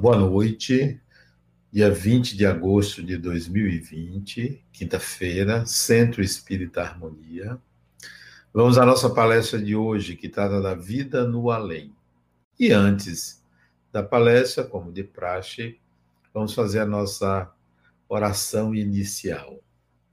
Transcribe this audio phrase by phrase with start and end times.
[0.00, 0.98] boa noite.
[1.70, 7.60] Dia 20 de agosto de 2020, quinta-feira, Centro Espírita Harmonia.
[8.50, 11.94] Vamos à nossa palestra de hoje, que trata da vida no além.
[12.58, 13.44] E antes
[13.92, 15.78] da palestra, como de praxe,
[16.32, 17.52] vamos fazer a nossa
[18.08, 19.62] oração inicial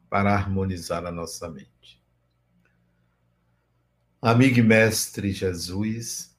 [0.09, 2.03] para harmonizar a nossa mente.
[4.21, 6.36] Amigo e mestre Jesus,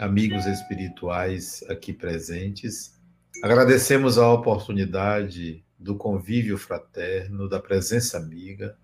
[0.00, 2.98] amigos espirituais aqui presentes,
[3.42, 8.78] agradecemos a oportunidade do convívio fraterno, da presença amiga,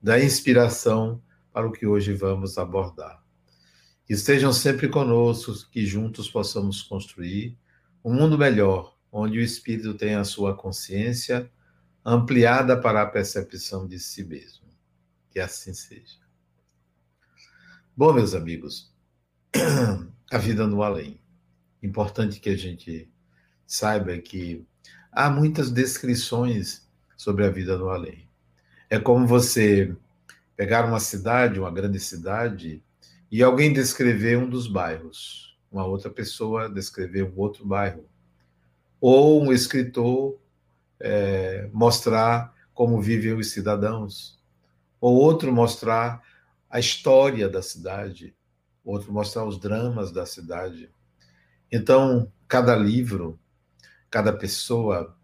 [0.00, 1.20] da inspiração
[1.52, 3.20] para o que hoje vamos abordar.
[4.08, 7.58] Estejam sempre conosco, que juntos possamos construir
[8.04, 11.50] um mundo melhor, onde o espírito tem a sua consciência
[12.04, 14.68] ampliada para a percepção de si mesmo.
[15.30, 16.20] Que assim seja.
[17.96, 18.94] Bom, meus amigos,
[20.30, 21.20] a vida no além.
[21.82, 23.10] Importante que a gente
[23.66, 24.64] saiba que
[25.10, 28.28] há muitas descrições sobre a vida no além.
[28.88, 29.94] É como você
[30.56, 32.82] pegar uma cidade, uma grande cidade,
[33.30, 38.04] e alguém descrever um dos bairros, uma outra pessoa descrever um outro bairro,
[39.00, 40.38] ou um escritor
[41.00, 44.38] é, mostrar como vivem os cidadãos,
[45.00, 46.22] ou outro mostrar
[46.68, 48.34] a história da cidade,
[48.84, 50.90] outro mostrar os dramas da cidade.
[51.70, 53.38] Então, cada livro,
[54.10, 55.16] cada pessoa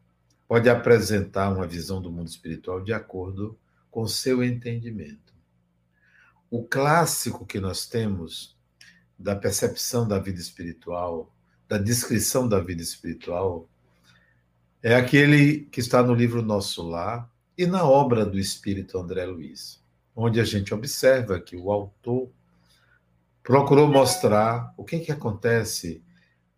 [0.46, 3.58] pode apresentar uma visão do mundo espiritual de acordo
[3.90, 5.34] com seu entendimento.
[6.50, 8.56] O clássico que nós temos
[9.18, 11.34] da percepção da vida espiritual,
[11.68, 13.68] da descrição da vida espiritual,
[14.82, 19.82] é aquele que está no livro Nosso Lar e na obra do espírito André Luiz,
[20.14, 22.30] onde a gente observa que o autor
[23.47, 26.02] procurou mostrar o que, que acontece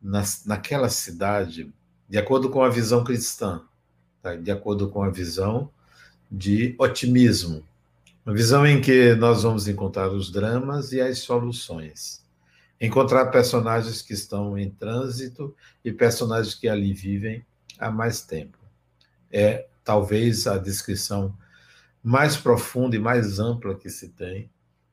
[0.00, 1.70] na, naquela cidade,
[2.08, 3.62] de acordo com a visão cristã,
[4.22, 4.34] tá?
[4.34, 5.70] de acordo com a visão
[6.32, 7.62] de otimismo,
[8.24, 12.24] uma visão em que nós vamos encontrar os dramas e as soluções.
[12.80, 15.54] Encontrar personagens que estão em trânsito
[15.84, 17.44] e personagens que ali vivem
[17.78, 18.56] há mais tempo.
[19.30, 21.36] É talvez a descrição
[22.02, 24.50] mais profunda e mais ampla que se tem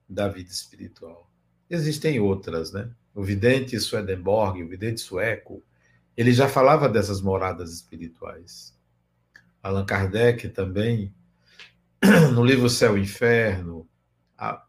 [0.09, 1.24] da vida espiritual.
[1.69, 2.89] Existem outras, né?
[3.13, 5.63] O vidente Swedenborg, o vidente sueco,
[6.15, 8.77] ele já falava dessas moradas espirituais.
[9.61, 11.13] Allan Kardec também,
[12.33, 13.87] no livro Céu e Inferno,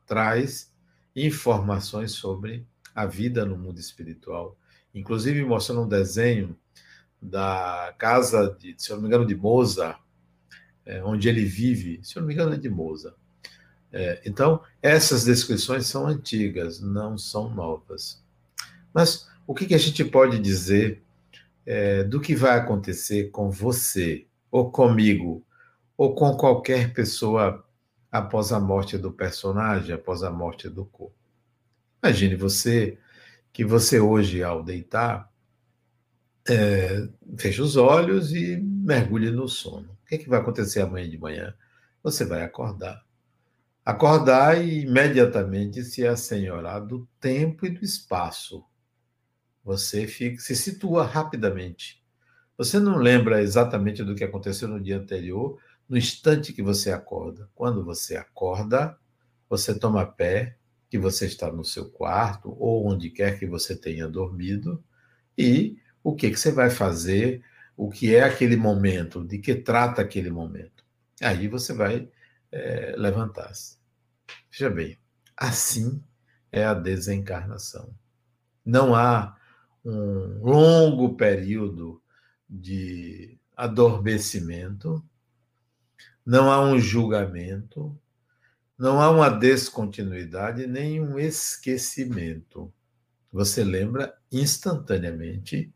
[0.06, 0.72] traz
[1.14, 4.56] informações sobre a vida no mundo espiritual,
[4.94, 6.56] inclusive mostrando um desenho
[7.20, 10.00] da casa, de, se eu não me engano, de Mozart,
[10.84, 13.16] é, onde ele vive, se eu não me engano, é de Mozart.
[13.92, 18.22] É, então, essas descrições são antigas, não são novas.
[18.92, 21.02] Mas o que, que a gente pode dizer
[21.64, 25.44] é, do que vai acontecer com você, ou comigo,
[25.96, 27.64] ou com qualquer pessoa
[28.10, 31.14] após a morte do personagem, após a morte do corpo?
[32.02, 32.98] Imagine você
[33.52, 35.32] que você hoje, ao deitar,
[36.48, 37.08] é,
[37.38, 39.88] fecha os olhos e mergulhe no sono.
[39.90, 41.54] O que, que vai acontecer amanhã de manhã?
[42.02, 43.05] Você vai acordar
[43.86, 48.64] acordar e imediatamente se assenhorar do tempo e do espaço.
[49.62, 52.02] Você fica, se situa rapidamente.
[52.58, 55.56] Você não lembra exatamente do que aconteceu no dia anterior,
[55.88, 57.48] no instante que você acorda.
[57.54, 58.98] Quando você acorda,
[59.48, 60.56] você toma pé,
[60.90, 64.82] que você está no seu quarto ou onde quer que você tenha dormido,
[65.38, 67.40] e o que, que você vai fazer,
[67.76, 70.84] o que é aquele momento, de que trata aquele momento.
[71.20, 72.08] Aí você vai
[72.50, 73.75] é, levantar-se.
[74.58, 74.98] Veja bem,
[75.36, 76.02] assim
[76.50, 77.94] é a desencarnação.
[78.64, 79.36] Não há
[79.84, 82.02] um longo período
[82.48, 85.04] de adormecimento,
[86.24, 87.94] não há um julgamento,
[88.78, 92.72] não há uma descontinuidade nem um esquecimento.
[93.30, 95.70] Você lembra instantaneamente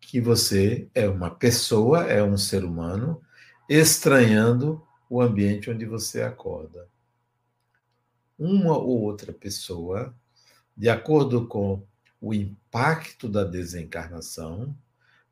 [0.00, 3.20] que você é uma pessoa, é um ser humano,
[3.68, 6.88] estranhando o ambiente onde você acorda
[8.40, 10.14] uma ou outra pessoa,
[10.74, 11.84] de acordo com
[12.18, 14.74] o impacto da desencarnação,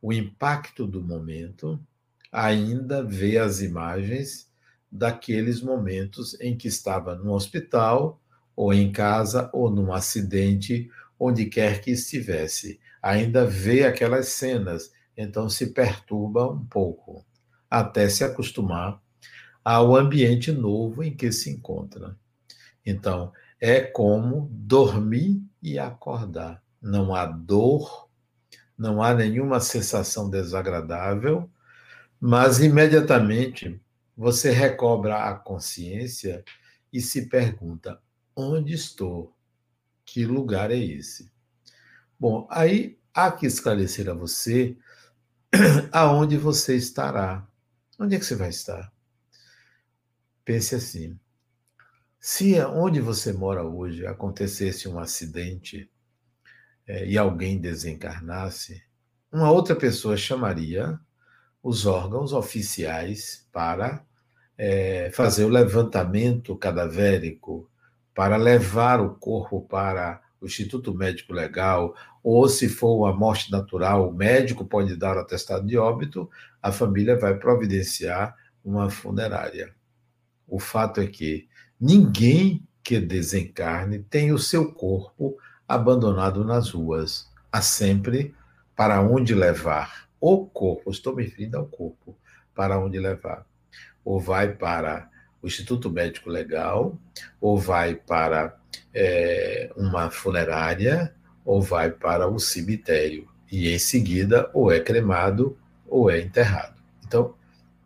[0.01, 1.81] o impacto do momento,
[2.31, 4.47] ainda vê as imagens
[4.93, 8.21] daqueles momentos em que estava no hospital,
[8.55, 12.79] ou em casa, ou num acidente, onde quer que estivesse.
[13.03, 17.25] Ainda vê aquelas cenas, então se perturba um pouco,
[17.71, 19.01] até se acostumar
[19.65, 22.17] ao ambiente novo em que se encontra.
[22.89, 26.63] Então, é como dormir e acordar.
[26.81, 28.09] Não há dor,
[28.79, 31.51] não há nenhuma sensação desagradável,
[32.19, 33.79] mas imediatamente
[34.17, 36.43] você recobra a consciência
[36.91, 38.01] e se pergunta:
[38.35, 39.37] onde estou?
[40.07, 41.31] Que lugar é esse?
[42.19, 44.75] Bom, aí há que esclarecer a você
[45.93, 47.47] aonde você estará.
[47.99, 48.91] Onde é que você vai estar?
[50.43, 51.19] Pense assim:
[52.21, 55.91] se onde você mora hoje acontecesse um acidente
[56.87, 58.83] é, e alguém desencarnasse,
[59.33, 60.99] uma outra pessoa chamaria
[61.63, 64.05] os órgãos oficiais para
[64.57, 67.71] é, fazer o levantamento cadavérico,
[68.15, 74.09] para levar o corpo para o Instituto Médico Legal, ou se for uma morte natural,
[74.09, 76.29] o médico pode dar o atestado de óbito,
[76.61, 78.35] a família vai providenciar
[78.65, 79.75] uma funerária.
[80.47, 81.48] O fato é que
[81.81, 85.37] ninguém que desencarne tem o seu corpo
[85.67, 87.29] abandonado nas ruas.
[87.53, 88.35] Há sempre
[88.75, 92.17] para onde levar o corpo, estou me referindo ao corpo,
[92.55, 93.47] para onde levar.
[94.05, 95.09] Ou vai para
[95.43, 96.99] o Instituto Médico Legal,
[97.41, 98.57] ou vai para
[98.93, 101.15] é, uma funerária,
[101.45, 103.29] ou vai para o cemitério.
[103.51, 106.75] E em seguida, ou é cremado ou é enterrado.
[107.07, 107.35] Então,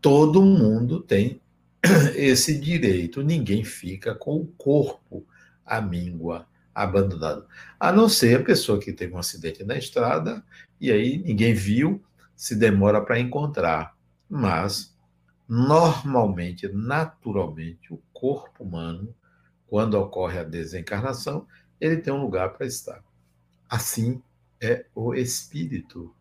[0.01, 1.41] todo mundo tem
[2.15, 3.23] esse direito.
[3.23, 5.27] Ninguém fica com o corpo
[5.65, 7.47] à míngua, abandonado.
[7.79, 10.45] A não ser a pessoa que teve um acidente na estrada
[10.81, 12.03] e aí ninguém viu,
[12.35, 13.97] se demora para encontrar.
[14.29, 14.97] Mas,
[15.49, 19.15] normalmente, naturalmente, o corpo humano,
[19.67, 21.47] quando ocorre a desencarnação,
[21.81, 23.03] ele tem um lugar para estar.
[23.69, 24.23] Assim
[24.61, 26.15] é o espírito.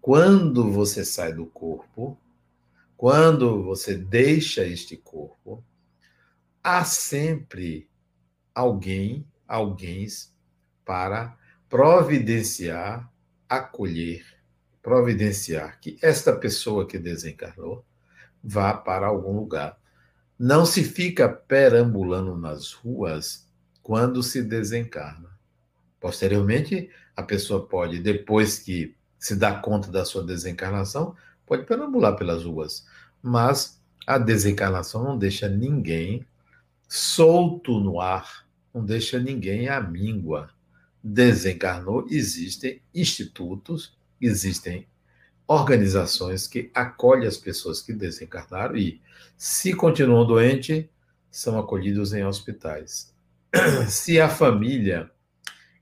[0.00, 2.18] Quando você sai do corpo,
[2.96, 5.62] quando você deixa este corpo,
[6.62, 7.88] há sempre
[8.54, 10.06] alguém, alguém
[10.84, 11.36] para
[11.68, 13.10] providenciar,
[13.48, 14.24] acolher,
[14.82, 17.84] providenciar que esta pessoa que desencarnou
[18.42, 19.78] vá para algum lugar.
[20.38, 23.48] Não se fica perambulando nas ruas
[23.82, 25.30] quando se desencarna.
[25.98, 31.16] Posteriormente, a pessoa pode, depois que se dá conta da sua desencarnação,
[31.46, 32.86] pode perambular pelas ruas,
[33.22, 36.26] mas a desencarnação não deixa ninguém
[36.88, 40.50] solto no ar, não deixa ninguém à míngua.
[41.02, 44.86] Desencarnou, existem institutos, existem
[45.46, 49.00] organizações que acolhem as pessoas que desencarnaram e,
[49.36, 50.86] se continuam doentes,
[51.30, 53.14] são acolhidos em hospitais.
[53.88, 55.10] Se a família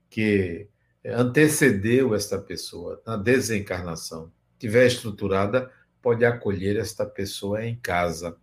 [0.09, 0.67] que
[1.05, 4.31] antecedeu esta pessoa na desencarnação
[4.65, 5.69] tiver estruturada,
[6.01, 8.35] pode acolher esta pessoa em casa,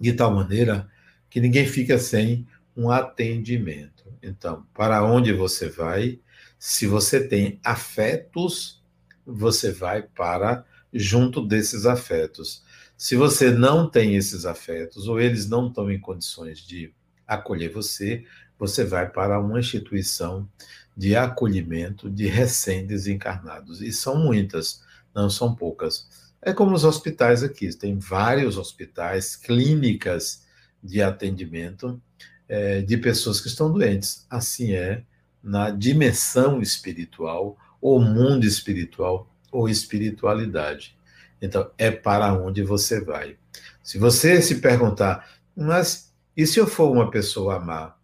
[0.00, 0.88] de tal maneira
[1.28, 4.06] que ninguém fica sem um atendimento.
[4.22, 6.18] Então, para onde você vai?
[6.58, 8.82] Se você tem afetos,
[9.26, 12.64] você vai para junto desses afetos.
[12.96, 16.94] Se você não tem esses afetos, ou eles não estão em condições de
[17.26, 18.24] acolher você,
[18.58, 20.48] você vai para uma instituição
[20.96, 23.82] de acolhimento de recém-desencarnados.
[23.82, 24.82] E são muitas,
[25.14, 26.08] não são poucas.
[26.42, 30.44] É como os hospitais aqui, tem vários hospitais, clínicas
[30.82, 32.00] de atendimento
[32.48, 34.26] é, de pessoas que estão doentes.
[34.28, 35.02] Assim é
[35.42, 40.96] na dimensão espiritual, ou mundo espiritual, ou espiritualidade.
[41.40, 43.36] Então, é para onde você vai.
[43.82, 47.94] Se você se perguntar, mas e se eu for uma pessoa má?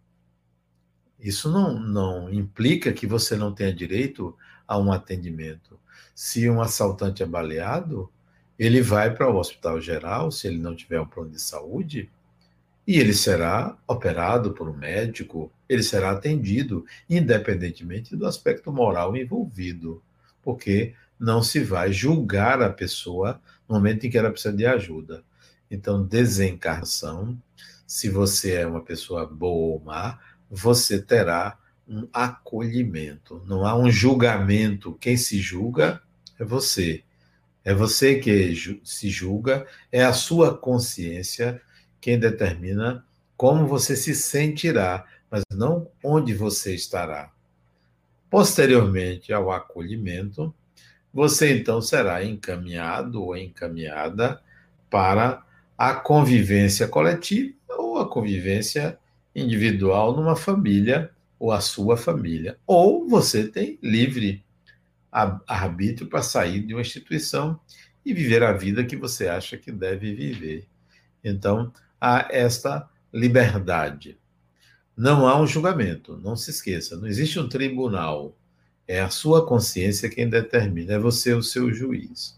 [1.19, 4.35] Isso não, não implica que você não tenha direito
[4.67, 5.79] a um atendimento.
[6.23, 8.07] Se um assaltante é baleado,
[8.57, 12.11] ele vai para o hospital geral, se ele não tiver um plano de saúde,
[12.85, 19.99] e ele será operado por um médico, ele será atendido, independentemente do aspecto moral envolvido,
[20.43, 25.23] porque não se vai julgar a pessoa no momento em que ela precisa de ajuda.
[25.71, 27.35] Então, desencarnação,
[27.87, 33.41] se você é uma pessoa boa ou má, você terá um acolhimento.
[33.47, 34.95] Não há um julgamento.
[35.01, 35.99] Quem se julga
[36.41, 37.03] é você.
[37.63, 41.61] É você que se julga, é a sua consciência
[42.01, 43.05] quem determina
[43.37, 47.31] como você se sentirá, mas não onde você estará.
[48.27, 50.53] Posteriormente ao acolhimento,
[51.13, 54.41] você então será encaminhado ou encaminhada
[54.89, 55.45] para
[55.77, 58.97] a convivência coletiva ou a convivência
[59.35, 62.57] individual numa família ou a sua família.
[62.65, 64.43] Ou você tem livre
[65.11, 67.59] arbítrio para sair de uma instituição
[68.05, 70.67] e viver a vida que você acha que deve viver.
[71.23, 74.17] Então, há esta liberdade.
[74.95, 78.35] Não há um julgamento, não se esqueça, não existe um tribunal.
[78.87, 82.37] É a sua consciência quem determina, é você o seu juiz.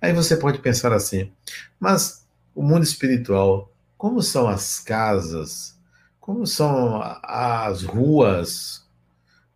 [0.00, 1.30] Aí você pode pensar assim,
[1.78, 5.78] mas o mundo espiritual, como são as casas,
[6.18, 8.86] como são as ruas,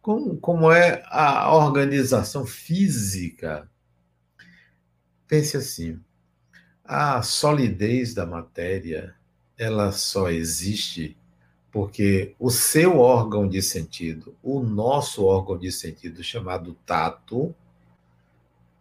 [0.04, 3.66] como, como é a organização física?
[5.26, 5.98] Pense assim,
[6.84, 9.14] a solidez da matéria,
[9.56, 11.16] ela só existe
[11.72, 17.54] porque o seu órgão de sentido, o nosso órgão de sentido chamado tato,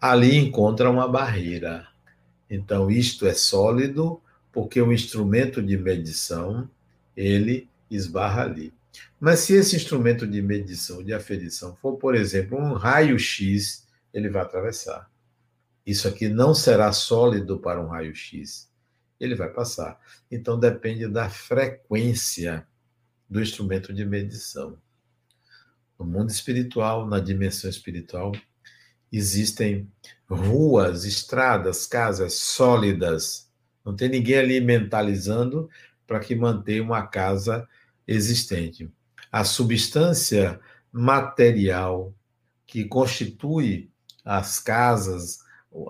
[0.01, 1.87] ali encontra uma barreira.
[2.49, 6.69] Então, isto é sólido porque o instrumento de medição,
[7.15, 8.73] ele esbarra ali.
[9.19, 14.41] Mas se esse instrumento de medição, de aferição, for, por exemplo, um raio-x, ele vai
[14.41, 15.09] atravessar.
[15.85, 18.71] Isso aqui não será sólido para um raio-x.
[19.19, 19.99] Ele vai passar.
[20.29, 22.67] Então, depende da frequência
[23.29, 24.77] do instrumento de medição.
[25.97, 28.31] No mundo espiritual, na dimensão espiritual,
[29.11, 29.89] existem
[30.29, 33.49] ruas, estradas, casas sólidas.
[33.85, 35.69] Não tem ninguém ali mentalizando
[36.05, 37.67] para que mantenha uma casa
[38.07, 38.91] existente.
[39.31, 40.59] A substância
[40.91, 42.13] material
[42.65, 43.91] que constitui
[44.23, 45.39] as casas,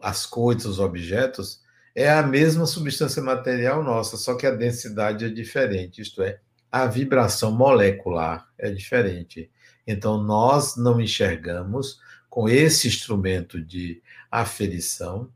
[0.01, 1.62] as coisas, os objetos,
[1.96, 6.39] é a mesma substância material nossa, só que a densidade é diferente, isto é,
[6.72, 9.51] a vibração molecular é diferente.
[9.86, 14.01] Então, nós não enxergamos com esse instrumento de
[14.32, 15.29] aferição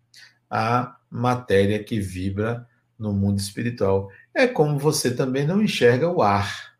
[0.49, 2.67] a matéria que vibra
[2.97, 4.09] no mundo espiritual.
[4.33, 6.77] É como você também não enxerga o ar.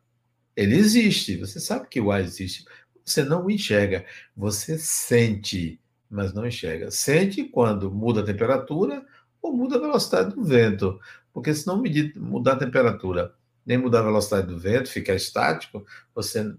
[0.56, 2.64] Ele existe, você sabe que o ar existe.
[3.04, 4.04] Você não enxerga,
[4.36, 6.90] você sente, mas não enxerga.
[6.90, 9.04] Sente quando muda a temperatura
[9.40, 10.98] ou muda a velocidade do vento.
[11.32, 11.82] Porque se não
[12.16, 13.34] mudar a temperatura,
[13.64, 16.54] nem mudar a velocidade do vento, ficar estático, você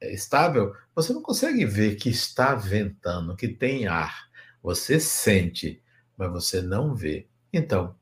[0.00, 4.28] é estável, você não consegue ver que está ventando, que tem ar.
[4.62, 5.82] Você sente,
[6.16, 7.26] mas você não vê.
[7.52, 7.94] Então,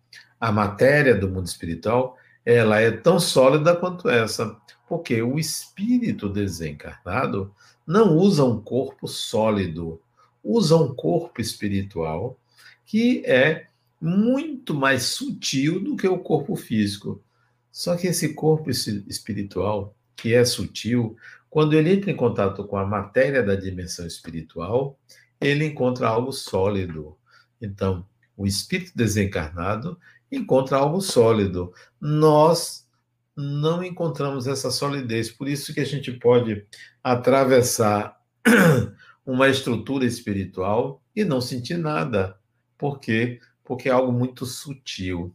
[0.42, 4.56] a matéria do mundo espiritual, ela é tão sólida quanto essa,
[4.88, 7.54] porque o espírito desencarnado
[7.87, 10.02] não usa um corpo sólido,
[10.42, 12.37] usa um corpo espiritual
[12.84, 13.68] que é
[14.00, 17.22] muito mais sutil do que o corpo físico.
[17.70, 21.16] Só que esse corpo espiritual, que é sutil,
[21.49, 24.99] quando ele entra em contato com a matéria da dimensão espiritual,
[25.40, 27.16] ele encontra algo sólido.
[27.61, 28.04] Então,
[28.37, 29.96] o espírito desencarnado
[30.33, 31.73] encontra algo sólido.
[32.01, 32.89] Nós
[33.37, 36.67] não encontramos essa solidez, por isso que a gente pode
[37.05, 38.19] atravessar
[39.25, 42.39] uma estrutura espiritual e não sentir nada.
[42.77, 43.41] Por quê?
[43.62, 45.35] Porque é algo muito sutil.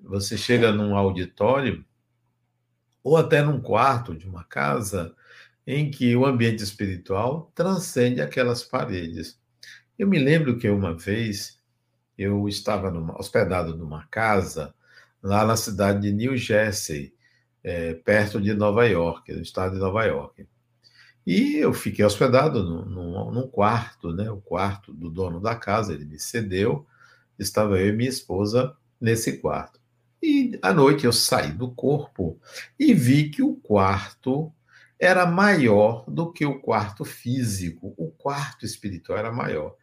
[0.00, 1.84] Você chega num auditório
[3.04, 5.14] ou até num quarto de uma casa
[5.66, 9.40] em que o ambiente espiritual transcende aquelas paredes.
[9.98, 11.61] Eu me lembro que uma vez
[12.22, 14.74] eu estava numa, hospedado numa casa
[15.22, 17.14] lá na cidade de New Jersey,
[17.62, 20.46] é, perto de Nova York, no estado de Nova York.
[21.26, 24.30] E eu fiquei hospedado num, quarto, né?
[24.30, 26.84] O quarto do dono da casa, ele me cedeu.
[27.38, 29.80] Estava eu e minha esposa nesse quarto.
[30.20, 32.40] E à noite eu saí do corpo
[32.78, 34.52] e vi que o quarto
[34.98, 37.94] era maior do que o quarto físico.
[37.96, 39.76] O quarto espiritual era maior.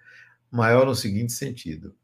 [0.52, 1.96] Maior no seguinte sentido: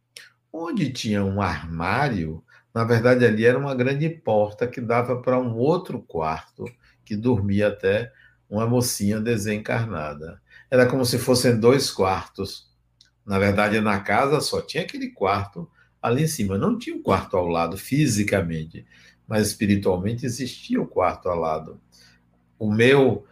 [0.56, 2.44] onde tinha um armário,
[2.74, 6.64] na verdade ali era uma grande porta que dava para um outro quarto
[7.04, 8.12] que dormia até
[8.50, 10.42] uma mocinha desencarnada.
[10.72, 12.74] Era como se fossem dois quartos.
[13.26, 15.70] Na verdade, na casa só tinha aquele quarto
[16.02, 16.58] ali em cima.
[16.58, 18.86] Não tinha um quarto ao lado fisicamente,
[19.28, 21.82] mas espiritualmente existia o quarto ao lado.
[22.58, 23.26] O meu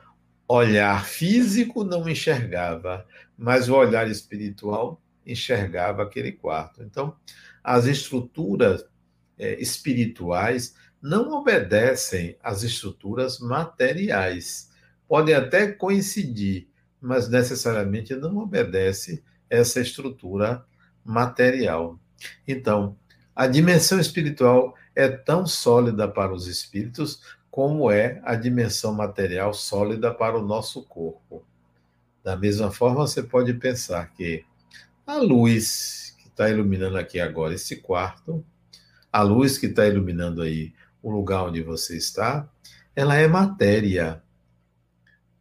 [0.48, 3.06] olhar físico não enxergava,
[3.38, 6.84] mas o olhar espiritual enxergava aquele quarto.
[6.84, 7.16] Então,
[7.64, 8.86] as estruturas
[9.38, 14.70] é, espirituais não obedecem às estruturas materiais.
[15.08, 16.68] Podem até coincidir,
[17.02, 20.66] mas necessariamente não obedece essa estrutura
[21.04, 22.00] material.
[22.48, 22.98] Então,
[23.36, 30.14] a dimensão espiritual é tão sólida para os espíritos como é a dimensão material sólida
[30.14, 31.46] para o nosso corpo.
[32.24, 34.46] Da mesma forma, você pode pensar que
[35.06, 38.46] a luz que está iluminando aqui agora esse quarto,
[39.12, 42.50] a luz que está iluminando aí o lugar onde você está,
[42.96, 44.24] ela é matéria.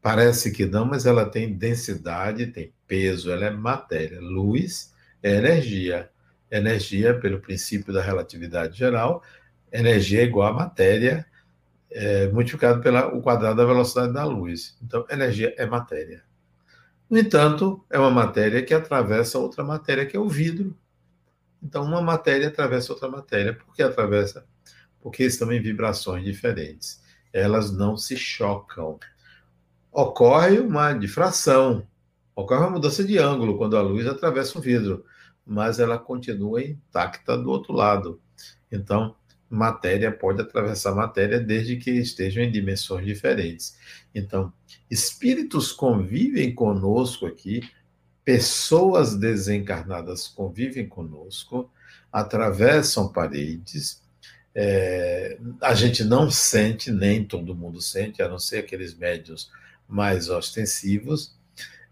[0.01, 4.21] Parece que não, mas ela tem densidade, tem peso, ela é matéria.
[4.21, 4.93] Luz
[5.23, 6.13] é energia
[6.53, 9.23] energia, pelo princípio da relatividade geral,
[9.73, 11.27] energia é igual a matéria
[11.91, 14.77] é, multiplicado pelo quadrado da velocidade da luz.
[14.83, 16.23] Então, energia é matéria.
[17.13, 20.75] No entanto, é uma matéria que atravessa outra matéria, que é o vidro.
[21.63, 23.53] Então, uma matéria atravessa outra matéria.
[23.53, 24.47] Por que atravessa?
[24.99, 27.03] Porque estão em vibrações diferentes.
[27.31, 28.99] Elas não se chocam.
[29.93, 31.87] Ocorre uma difração,
[32.35, 35.05] ocorre uma mudança de ângulo quando a luz atravessa o vidro,
[35.45, 38.23] mas ela continua intacta do outro lado.
[38.71, 39.15] Então,
[39.53, 43.77] matéria pode atravessar matéria desde que estejam em dimensões diferentes.
[44.15, 44.51] Então,
[44.91, 47.61] espíritos convivem conosco aqui,
[48.25, 51.71] pessoas desencarnadas convivem conosco,
[52.11, 54.03] atravessam paredes.
[54.55, 59.51] É, a gente não sente, nem todo mundo sente, a não ser aqueles médios
[59.87, 61.37] mais ostensivos.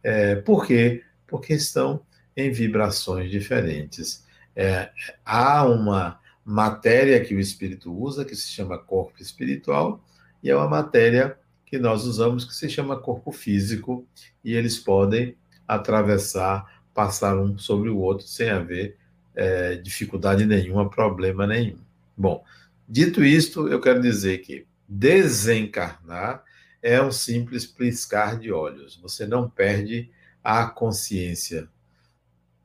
[0.03, 1.05] É, por quê?
[1.27, 2.03] Porque estão
[2.35, 4.25] em vibrações diferentes.
[4.57, 4.91] É,
[5.25, 10.05] há uma matéria que o espírito usa, que se chama corpo espiritual,
[10.43, 14.07] e é uma matéria que nós usamos que se chama corpo físico,
[14.43, 18.97] e eles podem atravessar, passar um sobre o outro sem haver
[19.35, 21.79] é, dificuldade nenhuma, problema nenhum.
[22.17, 22.45] Bom,
[22.89, 26.43] dito isto, eu quero dizer que desencarnar
[26.83, 28.97] é um simples piscar de olhos.
[28.97, 30.11] Você não perde
[30.43, 31.69] a consciência.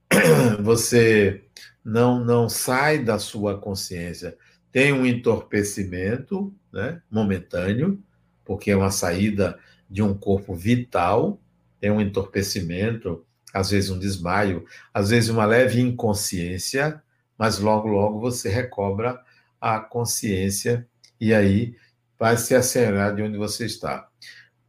[0.61, 1.43] Você
[1.85, 4.35] não, não sai da sua consciência.
[4.71, 8.03] Tem um entorpecimento né, momentâneo,
[8.43, 11.39] porque é uma saída de um corpo vital,
[11.79, 13.23] tem um entorpecimento,
[13.53, 17.01] às vezes um desmaio, às vezes uma leve inconsciência,
[17.37, 19.21] mas logo, logo você recobra
[19.61, 20.87] a consciência
[21.19, 21.75] e aí
[22.17, 24.09] vai se acelerar de onde você está.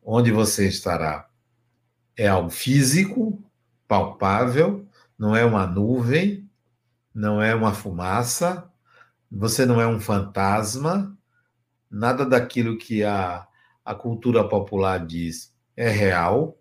[0.02, 1.28] Onde você estará
[2.16, 3.42] é algo físico,
[3.88, 4.86] palpável,
[5.18, 6.45] não é uma nuvem,
[7.16, 8.70] não é uma fumaça,
[9.32, 11.16] você não é um fantasma,
[11.90, 13.48] nada daquilo que a,
[13.82, 16.60] a cultura popular diz é real,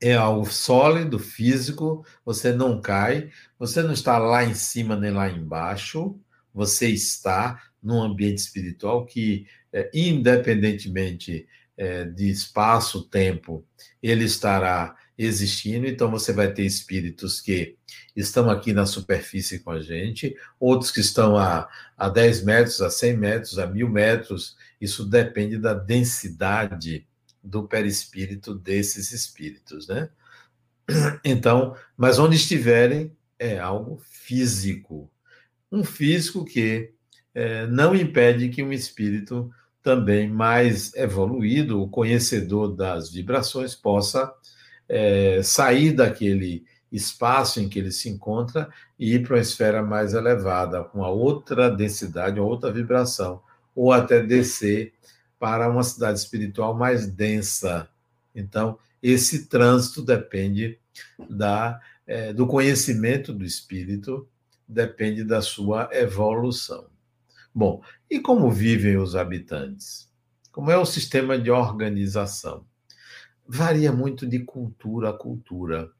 [0.00, 5.28] é algo sólido, físico, você não cai, você não está lá em cima nem lá
[5.28, 6.18] embaixo,
[6.54, 11.46] você está num ambiente espiritual que, é, independentemente
[11.76, 13.66] é, de espaço, tempo,
[14.02, 17.76] ele estará existindo, então você vai ter espíritos que
[18.14, 22.90] estão aqui na superfície com a gente, outros que estão a, a 10 metros, a
[22.90, 27.06] 100 metros, a 1000 metros, isso depende da densidade
[27.42, 30.08] do perispírito desses espíritos, né?
[31.24, 35.10] Então, mas onde estiverem é algo físico,
[35.70, 36.92] um físico que
[37.34, 39.50] é, não impede que um espírito
[39.82, 44.32] também mais evoluído, o conhecedor das vibrações, possa
[44.92, 50.12] é, sair daquele espaço em que ele se encontra e ir para uma esfera mais
[50.12, 53.42] elevada, com uma outra densidade, uma outra vibração,
[53.74, 54.92] ou até descer
[55.38, 57.88] para uma cidade espiritual mais densa.
[58.34, 60.78] Então, esse trânsito depende
[61.30, 64.28] da, é, do conhecimento do espírito,
[64.68, 66.86] depende da sua evolução.
[67.54, 70.06] Bom, e como vivem os habitantes?
[70.50, 72.66] Como é o sistema de organização?
[73.54, 75.90] Varia muito de cultura a cultura.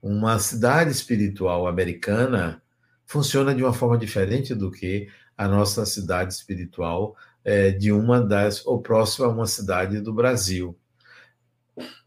[0.00, 2.62] Uma cidade espiritual americana
[3.04, 8.64] funciona de uma forma diferente do que a nossa cidade espiritual é, de uma das,
[8.64, 10.78] ou próxima a uma cidade do Brasil.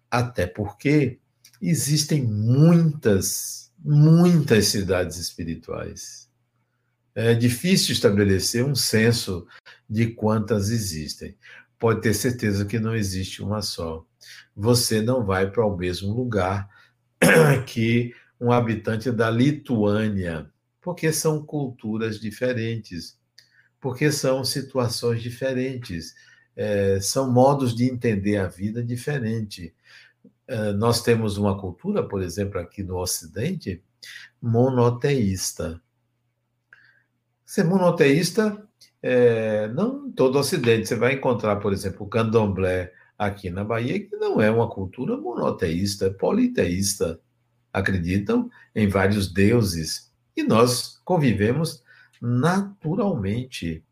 [0.09, 1.19] Até porque
[1.61, 6.29] existem muitas, muitas cidades espirituais.
[7.13, 9.45] É difícil estabelecer um censo
[9.89, 11.35] de quantas existem.
[11.77, 14.05] Pode ter certeza que não existe uma só
[14.55, 16.69] você não vai para o mesmo lugar
[17.65, 20.49] que um habitante da Lituânia,
[20.81, 23.19] porque são culturas diferentes,
[23.79, 26.15] porque são situações diferentes,
[26.55, 29.73] é, são modos de entender a vida diferente.
[30.47, 33.81] É, nós temos uma cultura, por exemplo, aqui no Ocidente,
[34.41, 35.79] monoteísta.
[37.45, 38.67] Ser monoteísta,
[39.03, 43.63] é, não em todo o Ocidente, você vai encontrar, por exemplo, o candomblé aqui na
[43.63, 47.19] Bahia que não é uma cultura monoteísta, é politeísta.
[47.71, 51.83] Acreditam em vários deuses e nós convivemos
[52.19, 53.83] naturalmente.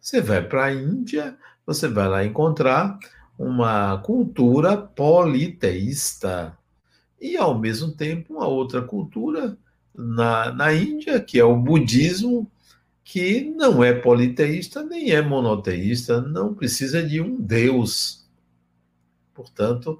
[0.00, 2.98] Você vai para a Índia, você vai lá encontrar
[3.38, 6.58] uma cultura politeísta
[7.20, 9.56] e, ao mesmo tempo, uma outra cultura
[9.94, 12.50] na, na Índia, que é o budismo,
[13.04, 18.21] que não é politeísta nem é monoteísta, não precisa de um deus
[19.42, 19.98] Portanto,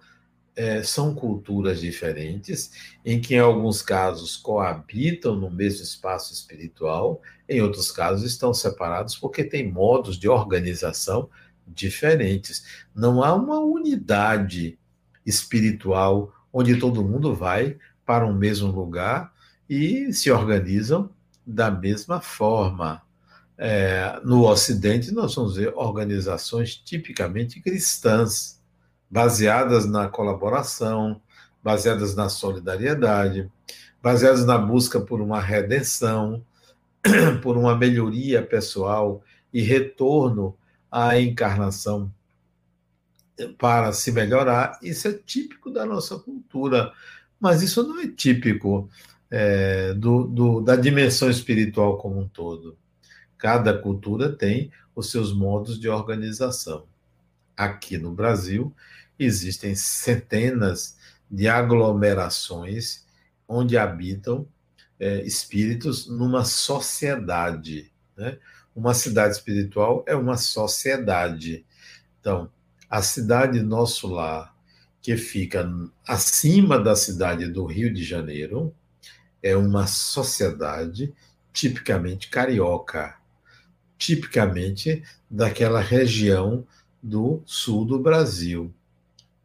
[0.55, 2.73] é, são culturas diferentes,
[3.05, 9.17] em que, em alguns casos, coabitam no mesmo espaço espiritual, em outros casos, estão separados
[9.17, 11.29] porque têm modos de organização
[11.67, 12.65] diferentes.
[12.95, 14.79] Não há uma unidade
[15.25, 19.33] espiritual onde todo mundo vai para um mesmo lugar
[19.69, 21.11] e se organizam
[21.47, 23.03] da mesma forma.
[23.57, 28.61] É, no Ocidente, nós vamos ver organizações tipicamente cristãs,
[29.13, 31.21] baseadas na colaboração,
[31.63, 33.47] baseadas na solidariedade,
[34.03, 36.43] baseadas na busca por uma redenção,
[37.43, 39.23] por uma melhoria pessoal
[39.53, 40.57] e retorno
[40.91, 42.11] à encarnação
[43.59, 44.79] para se melhorar.
[44.83, 46.91] Isso é típico da nossa cultura,
[47.39, 48.89] mas isso não é típico
[49.31, 52.79] é, do, do, da dimensão espiritual como um todo.
[53.37, 56.87] Cada cultura tem os seus modos de organização.
[57.55, 58.75] Aqui no Brasil,
[59.25, 60.97] existem centenas
[61.31, 63.05] de aglomerações
[63.49, 64.47] onde habitam
[64.99, 67.93] é, espíritos numa sociedade.
[68.17, 68.39] Né?
[68.75, 71.67] Uma cidade espiritual é uma sociedade.
[72.21, 72.51] Então,
[72.89, 74.55] a cidade Nosso Lar,
[75.01, 75.69] que fica
[76.07, 78.75] acima da cidade do Rio de Janeiro,
[79.43, 81.13] é uma sociedade
[81.53, 83.17] tipicamente carioca,
[83.99, 86.67] tipicamente daquela região
[87.03, 88.73] do sul do Brasil.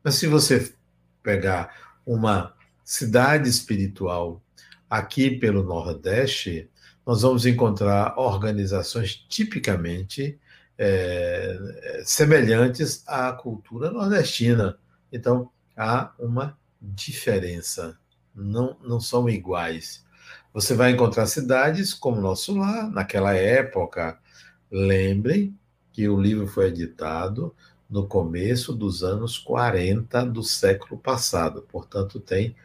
[0.07, 0.73] Mas se você
[1.21, 4.41] pegar uma cidade espiritual
[4.89, 6.69] aqui pelo Nordeste,
[7.05, 10.39] nós vamos encontrar organizações tipicamente
[10.77, 11.59] é,
[12.05, 14.79] semelhantes à cultura nordestina.
[15.11, 17.99] Então, há uma diferença,
[18.33, 20.05] não, não são iguais.
[20.53, 24.17] Você vai encontrar cidades como Nosso Lar, naquela época.
[24.71, 25.53] Lembrem
[25.91, 27.53] que o livro foi editado
[27.89, 32.56] no começo dos anos 40 do século passado, portanto, tem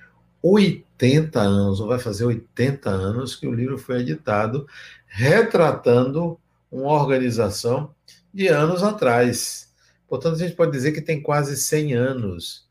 [0.43, 4.67] 80 anos, ou vai fazer 80 anos que o livro foi editado,
[5.07, 6.39] retratando
[6.71, 7.95] uma organização
[8.35, 9.73] de anos atrás.
[10.09, 12.69] Portanto, a gente pode dizer que tem quase 100 anos.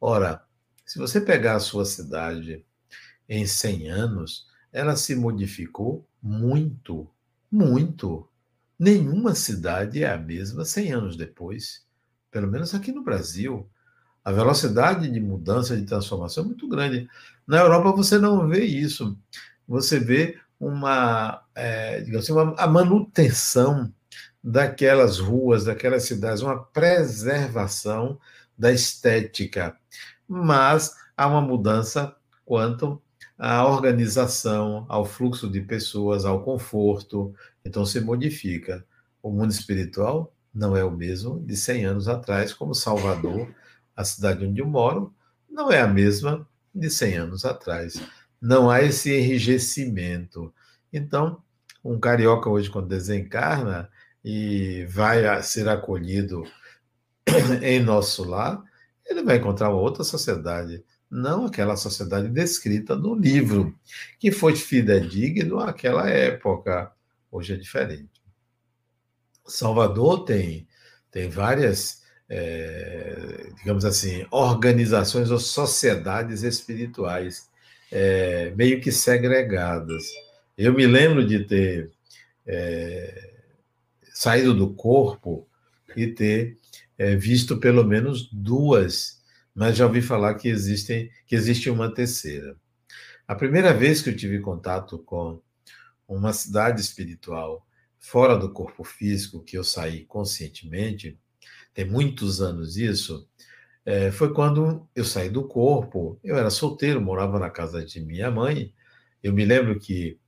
[0.00, 0.42] Ora,
[0.84, 2.64] se você pegar a sua cidade
[3.28, 7.08] em 100 anos, ela se modificou muito,
[7.50, 8.28] muito.
[8.78, 11.84] Nenhuma cidade é a mesma 100 anos depois,
[12.34, 13.70] pelo menos aqui no Brasil.
[14.24, 17.08] A velocidade de mudança, de transformação é muito grande.
[17.46, 19.16] Na Europa você não vê isso.
[19.68, 23.94] Você vê uma, é, digamos assim, uma, a manutenção
[24.42, 28.18] daquelas ruas, daquelas cidades, uma preservação
[28.58, 29.76] da estética.
[30.26, 33.00] Mas há uma mudança quanto
[33.38, 37.32] à organização, ao fluxo de pessoas, ao conforto.
[37.64, 38.84] Então se modifica.
[39.22, 43.48] O mundo espiritual não é o mesmo de 100 anos atrás, como Salvador
[43.96, 45.14] a cidade onde eu moro
[45.48, 48.00] não é a mesma de 100 anos atrás.
[48.40, 50.52] Não há esse enrijecimento.
[50.92, 51.42] Então,
[51.84, 53.88] um carioca hoje, quando desencarna
[54.24, 56.44] e vai ser acolhido
[57.62, 58.62] em nosso lar,
[59.06, 63.78] ele vai encontrar uma outra sociedade, não aquela sociedade descrita no livro,
[64.18, 66.90] que foi fidedigno àquela época.
[67.30, 68.13] Hoje é diferente.
[69.46, 70.66] Salvador tem,
[71.10, 77.48] tem várias é, digamos assim, organizações ou sociedades espirituais
[77.92, 80.04] é, meio que segregadas.
[80.56, 81.92] Eu me lembro de ter
[82.46, 83.32] é,
[84.12, 85.46] saído do corpo
[85.96, 86.56] e ter
[87.18, 89.20] visto pelo menos duas,
[89.52, 92.56] mas já ouvi falar que existem que existe uma terceira.
[93.26, 95.40] A primeira vez que eu tive contato com
[96.06, 97.63] uma cidade espiritual
[98.04, 101.18] fora do corpo físico, que eu saí conscientemente,
[101.72, 103.26] tem muitos anos isso,
[103.84, 106.18] é, foi quando eu saí do corpo.
[106.22, 108.72] Eu era solteiro, morava na casa de minha mãe.
[109.22, 110.18] Eu me lembro que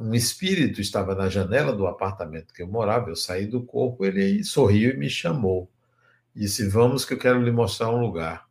[0.00, 3.10] um espírito estava na janela do apartamento que eu morava.
[3.10, 5.70] Eu saí do corpo, ele sorriu e me chamou.
[6.34, 8.46] Disse: Vamos, que eu quero lhe mostrar um lugar.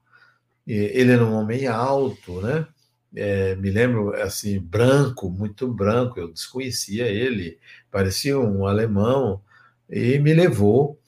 [0.67, 2.67] E ele era um homem alto, né?
[3.15, 6.19] É, me lembro assim, branco, muito branco.
[6.19, 9.41] Eu desconhecia ele, parecia um alemão,
[9.89, 11.02] e me levou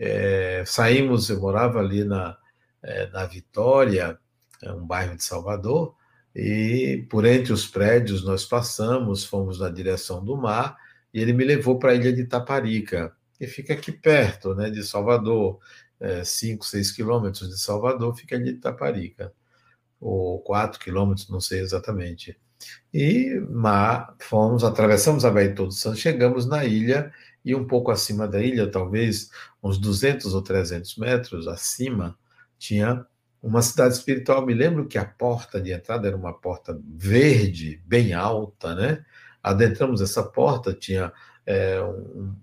[0.00, 2.34] é, saímos, eu morava ali na,
[2.82, 4.18] é, na Vitória,
[4.62, 5.94] é um bairro de Salvador,
[6.34, 10.74] e por entre os prédios nós passamos, fomos na direção do mar,
[11.12, 14.82] e ele me levou para a ilha de Taparica, que fica aqui perto né, de
[14.82, 15.58] Salvador,
[16.24, 19.34] 5, é, 6 quilômetros de Salvador, fica ali de Taparica,
[20.00, 22.36] ou 4 quilômetros, não sei exatamente.
[22.92, 27.12] E mar, fomos, atravessamos a Baía Todo Santos, chegamos na ilha
[27.44, 29.30] e um pouco acima da ilha, talvez
[29.62, 32.16] uns 200 ou 300 metros acima,
[32.58, 33.06] tinha
[33.42, 34.44] uma cidade espiritual.
[34.44, 39.04] Me lembro que a porta de entrada era uma porta verde, bem alta, né?
[39.42, 41.12] Adentramos essa porta, tinha
[41.46, 42.34] é, um,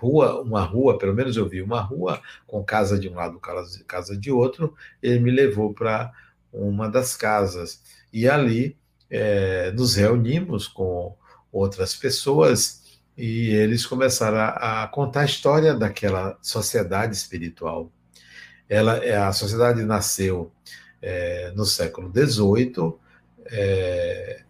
[0.00, 3.38] rua, uma rua, pelo menos eu vi uma rua com casa de um lado,
[3.86, 4.74] casa de outro.
[5.02, 6.12] Ele me levou para
[6.52, 7.82] uma das casas.
[8.12, 8.76] E ali
[9.10, 11.16] é, nos reunimos com
[11.52, 12.84] outras pessoas
[13.16, 17.90] e eles começaram a, a, contar a história daquela sociedade espiritual.
[18.68, 20.52] Ela, é, a sociedade nasceu
[21.00, 22.94] é, no século XVIII,
[23.46, 24.42] é,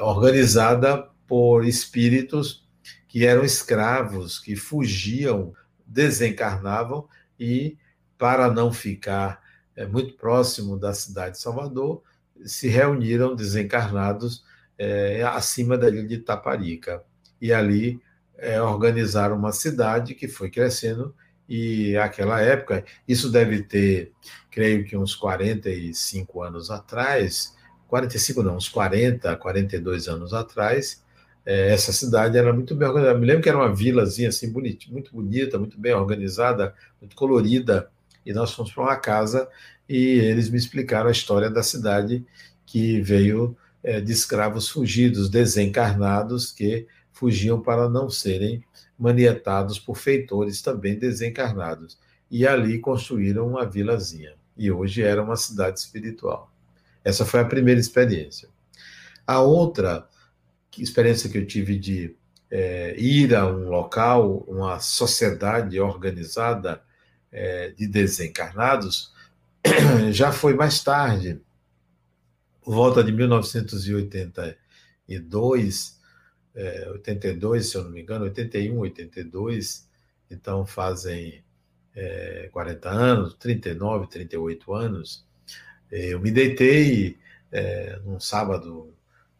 [0.00, 2.66] organizada por espíritos
[3.06, 5.54] que eram escravos, que fugiam,
[5.86, 7.08] desencarnavam
[7.40, 7.76] e,
[8.18, 9.40] para não ficar
[9.78, 12.02] é, muito próximo da cidade de Salvador,
[12.44, 14.44] se reuniram desencarnados
[14.76, 17.04] é, acima da ilha de Taparica.
[17.40, 18.00] E ali
[18.36, 21.14] é, organizaram uma cidade que foi crescendo,
[21.48, 24.12] e aquela época, isso deve ter,
[24.50, 31.04] creio que uns 45 anos atrás, 45 não, uns 40, 42 anos atrás,
[31.46, 33.16] é, essa cidade era muito bem organizada.
[33.16, 37.14] Eu me lembro que era uma vilazinha assim, bonita, muito bonita, muito bem organizada, muito
[37.14, 37.88] colorida,
[38.28, 39.48] e nós fomos para uma casa
[39.88, 42.22] e eles me explicaram a história da cidade
[42.66, 48.62] que veio é, de escravos fugidos, desencarnados, que fugiam para não serem
[48.98, 51.98] manietados por feitores também desencarnados.
[52.30, 54.34] E ali construíram uma vilazinha.
[54.58, 56.52] E hoje era uma cidade espiritual.
[57.02, 58.50] Essa foi a primeira experiência.
[59.26, 60.06] A outra
[60.76, 62.14] experiência que eu tive de
[62.50, 66.82] é, ir a um local, uma sociedade organizada
[67.30, 69.12] é, de desencarnados,
[70.12, 71.40] já foi mais tarde,
[72.62, 75.98] por volta de 1982,
[76.54, 79.88] é, 82, se eu não me engano, 81, 82,
[80.30, 81.42] então fazem
[81.94, 85.26] é, 40 anos, 39, 38 anos.
[85.90, 87.16] É, eu me deitei
[87.50, 88.92] é, num sábado,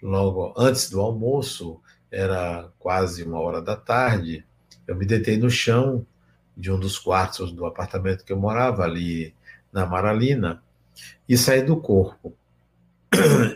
[0.03, 4.45] logo antes do almoço, era quase uma hora da tarde.
[4.87, 6.07] Eu me deitei no chão
[6.59, 9.33] de um dos quartos do apartamento que eu morava ali
[9.73, 10.61] na Maralina
[11.29, 12.37] e saí do corpo.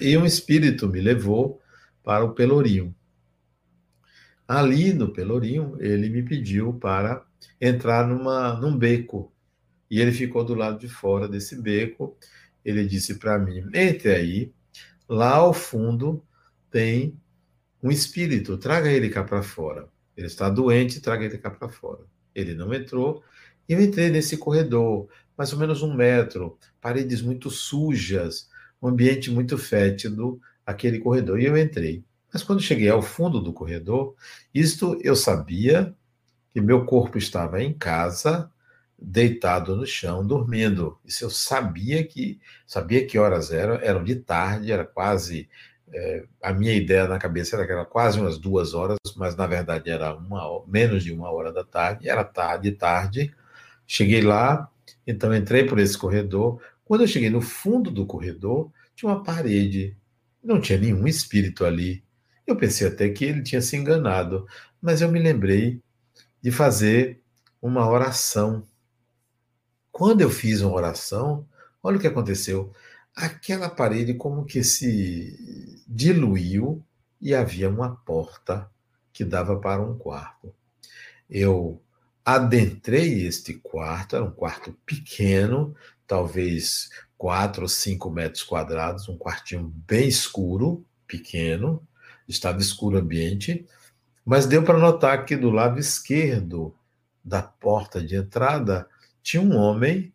[0.01, 1.61] E um espírito me levou
[2.05, 2.95] para o Pelourinho.
[4.47, 7.25] Ali no Pelourinho, ele me pediu para
[7.61, 9.33] entrar numa, num beco.
[9.91, 12.17] E ele ficou do lado de fora desse beco.
[12.65, 14.53] Ele disse para mim: entre aí,
[15.09, 16.25] lá ao fundo
[16.71, 17.19] tem
[17.83, 19.89] um espírito, traga ele cá para fora.
[20.17, 22.12] Ele está doente, traga ele cá para fora.
[22.35, 23.23] Ele não entrou.
[23.69, 28.49] E eu entrei nesse corredor, mais ou menos um metro, paredes muito sujas,
[28.81, 31.41] um ambiente muito fétido, aquele corredor.
[31.41, 32.05] E eu entrei.
[32.33, 34.15] Mas quando cheguei ao fundo do corredor,
[34.55, 35.95] isto eu sabia
[36.53, 38.51] que meu corpo estava em casa,
[38.99, 40.99] deitado no chão, dormindo.
[41.05, 45.49] Isso eu sabia que sabia que horas eram, eram de tarde, era quase
[46.43, 49.91] a minha ideia na cabeça era que era quase umas duas horas, mas na verdade
[49.91, 53.35] era uma menos de uma hora da tarde, era tarde, tarde.
[53.87, 54.71] Cheguei lá,
[55.07, 56.61] então entrei por esse corredor.
[56.85, 59.97] Quando eu cheguei no fundo do corredor, tinha uma parede,
[60.43, 62.03] não tinha nenhum espírito ali.
[62.47, 64.47] Eu pensei até que ele tinha se enganado,
[64.81, 65.81] mas eu me lembrei
[66.43, 67.21] de fazer
[67.61, 68.67] uma oração.
[69.93, 71.47] Quando eu fiz uma oração,
[71.83, 72.73] olha o que aconteceu.
[73.15, 75.52] Aquela parede como que se
[75.93, 76.83] diluiu
[77.21, 78.71] e havia uma porta
[79.13, 80.55] que dava para um quarto.
[81.29, 81.81] Eu
[82.25, 85.75] adentrei este quarto, era um quarto pequeno,
[86.07, 91.87] talvez quatro ou cinco metros quadrados, um quartinho bem escuro, pequeno,
[92.27, 93.67] estava escuro o ambiente,
[94.25, 96.75] mas deu para notar que do lado esquerdo
[97.23, 98.89] da porta de entrada
[99.23, 100.13] tinha um homem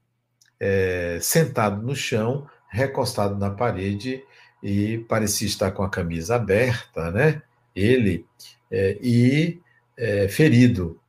[0.59, 4.23] é, sentado no chão, recostado na parede
[4.61, 7.41] e parecia estar com a camisa aberta, né?
[7.75, 8.25] Ele
[8.71, 9.59] é, e
[9.95, 10.99] é, ferido,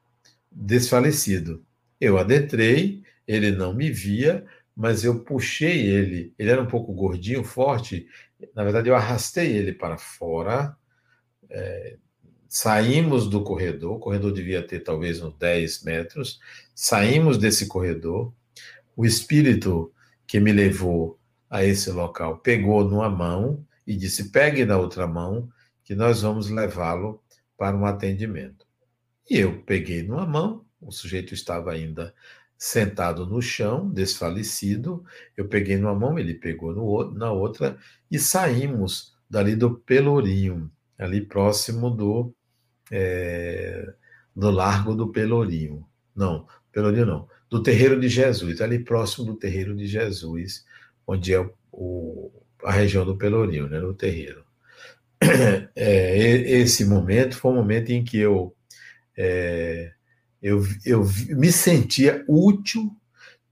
[0.50, 1.64] desfalecido.
[2.00, 4.44] Eu adentrei, ele não me via,
[4.76, 6.32] mas eu puxei ele.
[6.38, 8.06] Ele era um pouco gordinho, forte.
[8.54, 10.76] Na verdade, eu arrastei ele para fora
[11.50, 11.96] é,
[12.48, 16.40] saímos do corredor, o corredor devia ter talvez uns 10 metros,
[16.74, 18.32] saímos desse corredor,
[18.96, 19.92] o espírito
[20.26, 21.17] que me levou
[21.50, 25.48] a esse local pegou numa mão e disse: pegue na outra mão,
[25.84, 27.22] que nós vamos levá-lo
[27.56, 28.66] para um atendimento.
[29.28, 32.14] E eu peguei numa mão, o sujeito estava ainda
[32.56, 35.04] sentado no chão, desfalecido.
[35.36, 37.78] Eu peguei numa mão, ele pegou no, na outra
[38.10, 42.34] e saímos dali do Pelourinho ali próximo do,
[42.90, 43.94] é,
[44.34, 45.86] do Largo do Pelourinho.
[46.14, 50.64] Não, Pelourinho não, do Terreiro de Jesus, ali próximo do Terreiro de Jesus,
[51.08, 52.30] onde é o,
[52.62, 54.44] a região do Pelourinho, né, no terreiro.
[55.74, 58.54] É, esse momento foi um momento em que eu,
[59.16, 59.92] é,
[60.42, 62.90] eu, eu me sentia útil,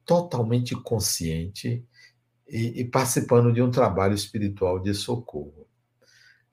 [0.04, 1.84] totalmente consciente
[2.48, 5.66] e, e participando de um trabalho espiritual de socorro.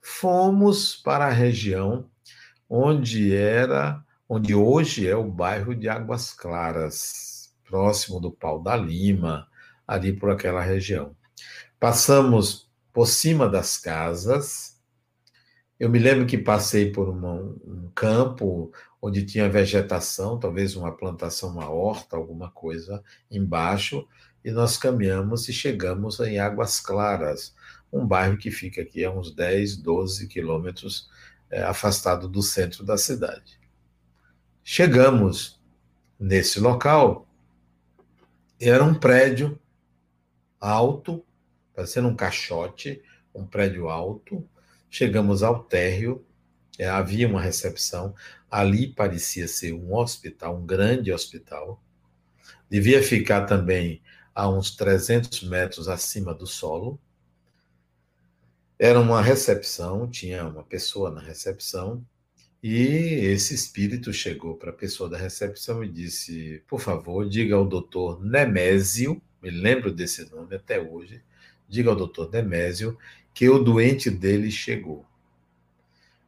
[0.02, 2.10] Fomos para a região
[2.70, 9.48] onde era, onde hoje é o bairro de Águas Claras, próximo do Pau da Lima,
[9.88, 11.16] ali por aquela região.
[11.80, 14.80] Passamos por cima das casas.
[15.80, 21.50] Eu me lembro que passei por uma, um campo onde tinha vegetação, talvez uma plantação,
[21.50, 24.08] uma horta, alguma coisa embaixo,
[24.46, 27.54] e nós caminhamos e chegamos em Águas Claras,
[27.92, 31.10] um bairro que fica aqui a uns 10, 12 quilômetros
[31.50, 33.60] é, afastado do centro da cidade.
[34.64, 35.60] Chegamos
[36.20, 37.28] nesse local,
[38.60, 39.60] era um prédio
[40.64, 41.26] alto,
[41.76, 43.02] parecendo um caixote,
[43.36, 44.48] um prédio alto.
[44.90, 46.26] Chegamos ao térreo,
[46.80, 48.16] é, havia uma recepção,
[48.50, 51.84] ali parecia ser um hospital, um grande hospital.
[52.70, 54.02] Devia ficar também
[54.34, 57.00] a uns 300 metros acima do solo.
[58.80, 62.06] Era uma recepção, tinha uma pessoa na recepção,
[62.62, 62.78] e
[63.26, 68.24] esse espírito chegou para a pessoa da recepção e disse: Por favor, diga ao doutor
[68.24, 71.22] Nemésio, me lembro desse nome até hoje,
[71.68, 72.98] diga ao doutor Nemésio
[73.34, 75.06] que o doente dele chegou.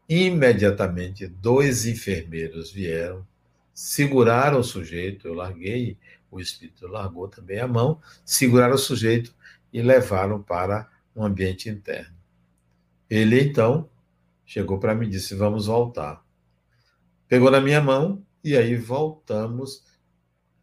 [0.08, 3.25] Imediatamente, dois enfermeiros vieram,
[3.73, 5.97] seguraram o sujeito, eu larguei
[6.36, 9.34] o espírito largou também a mão, seguraram o sujeito
[9.71, 12.13] e levaram para um ambiente interno.
[13.10, 13.89] Ele então
[14.45, 16.23] chegou para mim e disse: Vamos voltar.
[17.28, 19.84] Pegou na minha mão e aí voltamos.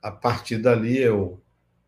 [0.03, 1.42] A partir dali eu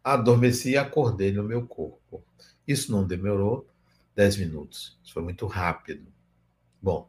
[0.04, 2.22] adormeci e acordei no meu corpo.
[2.68, 3.66] Isso não demorou
[4.14, 4.98] dez minutos.
[5.02, 6.06] Isso foi muito rápido.
[6.80, 7.08] Bom,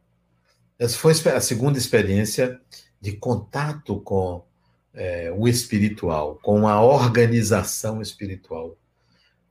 [0.80, 2.60] essa foi a segunda experiência
[3.00, 4.46] de contato com
[4.94, 8.78] é, o espiritual, com a organização espiritual.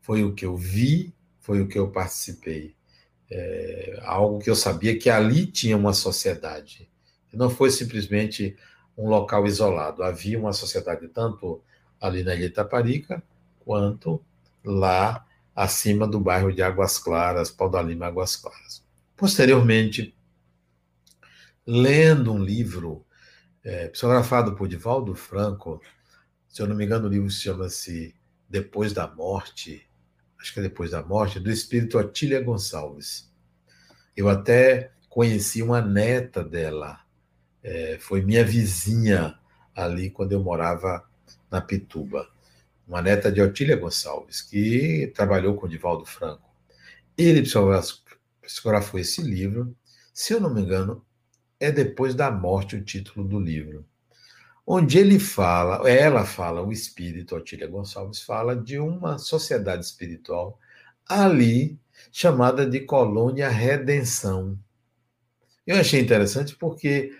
[0.01, 2.75] Foi o que eu vi, foi o que eu participei.
[3.31, 6.91] É, algo que eu sabia que ali tinha uma sociedade.
[7.33, 8.57] Não foi simplesmente
[8.97, 10.03] um local isolado.
[10.03, 11.63] Havia uma sociedade tanto
[12.01, 13.23] ali na Ilha Itaparica,
[13.65, 14.23] quanto
[14.65, 15.25] lá
[15.55, 18.85] acima do bairro de Águas Claras, Pau da Lima, Águas Claras.
[19.17, 20.15] Posteriormente,
[21.67, 23.05] lendo um livro
[23.63, 25.81] é, psicografado por Divaldo Franco,
[26.49, 28.15] se eu não me engano, o livro chama-se
[28.49, 29.89] Depois da Morte,
[30.39, 33.33] acho que é Depois da Morte, do espírito Otília Gonçalves.
[34.17, 37.01] Eu até conheci uma neta dela,
[37.63, 39.39] é, foi minha vizinha
[39.75, 41.09] ali quando eu morava
[41.51, 42.29] na Pituba.
[42.87, 46.49] Uma neta de Otília Gonçalves, que trabalhou com Divaldo Franco.
[47.17, 47.43] Ele
[48.43, 49.75] psicografou esse livro,
[50.13, 51.05] se eu não me engano,
[51.59, 53.87] é depois da morte o título do livro.
[54.67, 60.59] Onde ele fala, ela fala, o espírito, Otília Gonçalves, fala de uma sociedade espiritual
[61.07, 61.79] ali
[62.11, 64.59] chamada de Colônia Redenção.
[65.67, 67.13] Eu achei interessante porque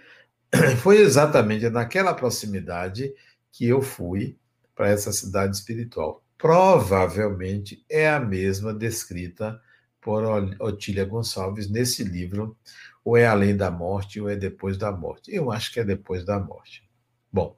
[0.83, 3.13] foi exatamente naquela proximidade
[3.53, 4.37] que eu fui
[4.75, 6.23] para essa cidade espiritual.
[6.37, 9.61] Provavelmente é a mesma descrita
[10.01, 10.25] por
[10.61, 12.57] Otília Gonçalves nesse livro
[13.05, 15.33] ou é além da morte, ou é depois da morte.
[15.33, 16.83] Eu acho que é depois da morte.
[17.31, 17.57] Bom,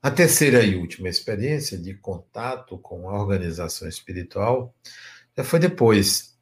[0.00, 4.72] a terceira e última experiência de contato com a organização espiritual
[5.36, 6.32] já foi depois.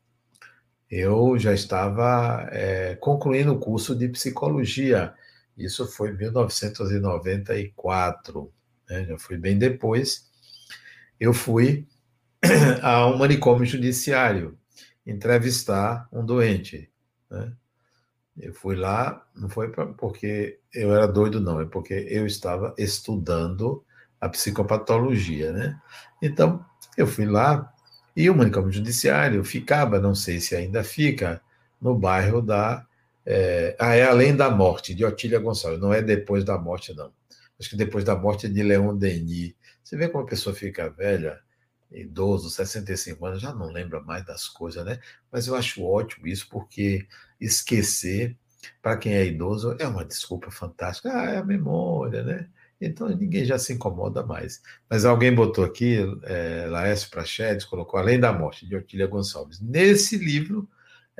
[0.90, 5.14] Eu já estava é, concluindo o curso de psicologia.
[5.56, 8.52] Isso foi em 1994,
[8.90, 9.04] né?
[9.06, 10.28] já foi bem depois.
[11.18, 11.86] Eu fui
[12.82, 14.58] a um manicômio judiciário
[15.06, 16.90] entrevistar um doente.
[17.30, 17.52] Né?
[18.38, 22.74] Eu fui lá, não foi pra, porque eu era doido, não, é porque eu estava
[22.76, 23.84] estudando
[24.20, 25.80] a psicopatologia, né?
[26.22, 26.64] Então,
[26.96, 27.72] eu fui lá
[28.14, 31.40] e o manicômio judiciário ficava, não sei se ainda fica,
[31.80, 32.86] no bairro da.
[33.24, 37.12] É, ah, é Além da Morte, de Otília Gonçalves, não é depois da morte, não.
[37.60, 39.54] Acho que depois da morte de Leon Denis.
[39.84, 41.38] Você vê como a pessoa fica velha,
[41.92, 44.98] idoso, 65 anos, já não lembra mais das coisas, né?
[45.30, 47.06] Mas eu acho ótimo isso, porque
[47.40, 48.36] esquecer,
[48.80, 51.10] para quem é idoso, é uma desculpa fantástica.
[51.12, 52.48] Ah, é a memória, né?
[52.80, 54.62] Então ninguém já se incomoda mais.
[54.88, 59.60] Mas alguém botou aqui, é, Laércio Prachedes, colocou Além da Morte, de Otília Gonçalves.
[59.60, 60.68] Nesse livro,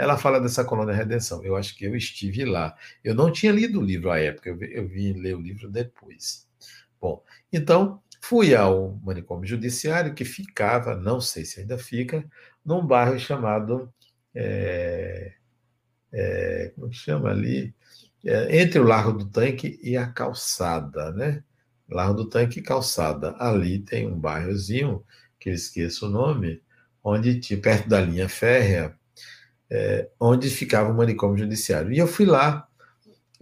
[0.00, 1.44] ela fala dessa colônia redenção.
[1.44, 2.74] Eu acho que eu estive lá.
[3.04, 6.48] Eu não tinha lido o livro à época, eu, vim ler o livro depois.
[6.98, 7.22] Bom,
[7.52, 12.24] então fui ao manicômio judiciário, que ficava, não sei se ainda fica,
[12.64, 13.92] num bairro chamado
[14.34, 15.34] é,
[16.12, 17.74] é, como chama ali?
[18.24, 21.44] É, entre o Largo do Tanque e a Calçada, né?
[21.88, 23.34] Largo do Tanque e Calçada.
[23.38, 25.04] Ali tem um bairrozinho,
[25.38, 26.62] que eu esqueço o nome,
[27.04, 28.98] onde perto da linha férrea,
[29.70, 31.92] é, onde ficava o manicômio judiciário.
[31.92, 32.66] E eu fui lá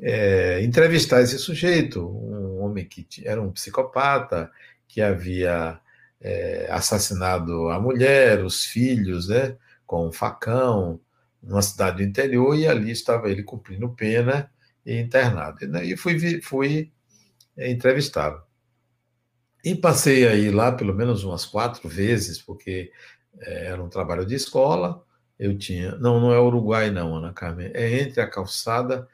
[0.00, 4.50] é, entrevistar esse sujeito, um homem que era um psicopata,
[4.86, 5.80] que havia
[6.20, 9.56] é, assassinado a mulher, os filhos, né,
[9.86, 11.00] com um facão,
[11.42, 14.50] numa cidade do interior, e ali estava ele cumprindo pena
[14.84, 15.58] e internado.
[15.82, 16.92] E fui, fui
[17.56, 18.42] entrevistá-lo.
[19.64, 22.92] E passei aí lá pelo menos umas quatro vezes, porque
[23.40, 25.04] é, era um trabalho de escola,
[25.38, 25.92] eu tinha.
[25.96, 27.70] Não, não é Uruguai, não, Ana Carmen.
[27.74, 29.08] É entre a calçada.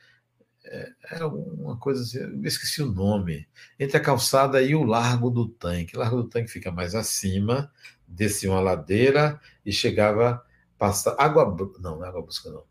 [0.64, 3.46] É, é uma coisa assim, eu esqueci o nome.
[3.78, 5.96] Entre a calçada e o Largo do Tanque.
[5.96, 7.70] O Largo do Tanque fica mais acima,
[8.06, 10.44] descia uma ladeira e chegava.
[10.78, 11.44] Passa, água.
[11.80, 12.64] Não, não é água busca, não.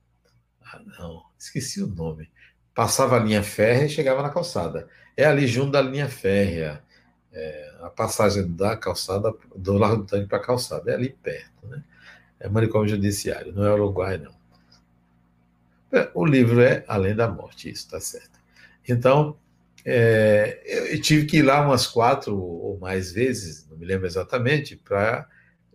[0.66, 2.32] Ah, não, esqueci o nome.
[2.74, 4.89] Passava a linha férrea e chegava na calçada.
[5.16, 6.84] É ali junto da linha férrea.
[7.32, 11.68] É, a passagem da calçada, do Largo do Tanque para a calçada, é ali perto,
[11.68, 11.84] né?
[12.44, 14.36] É manicômio judiciário, não é Uruguai, não.
[15.94, 18.38] É, o livro é Além da Morte, isso está certo.
[18.88, 19.39] Então,
[19.86, 24.76] é, eu tive que ir lá umas quatro ou mais vezes, não me lembro exatamente,
[24.76, 25.26] para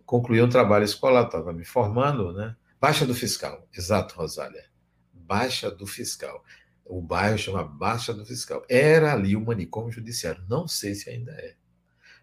[0.05, 1.25] concluir um trabalho escolar.
[1.25, 2.55] Estava me formando, né?
[2.79, 4.65] Baixa do Fiscal, exato, Rosália.
[5.11, 6.45] Baixa do Fiscal.
[6.85, 8.63] O bairro chama Baixa do Fiscal.
[8.69, 10.43] Era ali o manicômio judiciário.
[10.47, 11.55] Não sei se ainda é.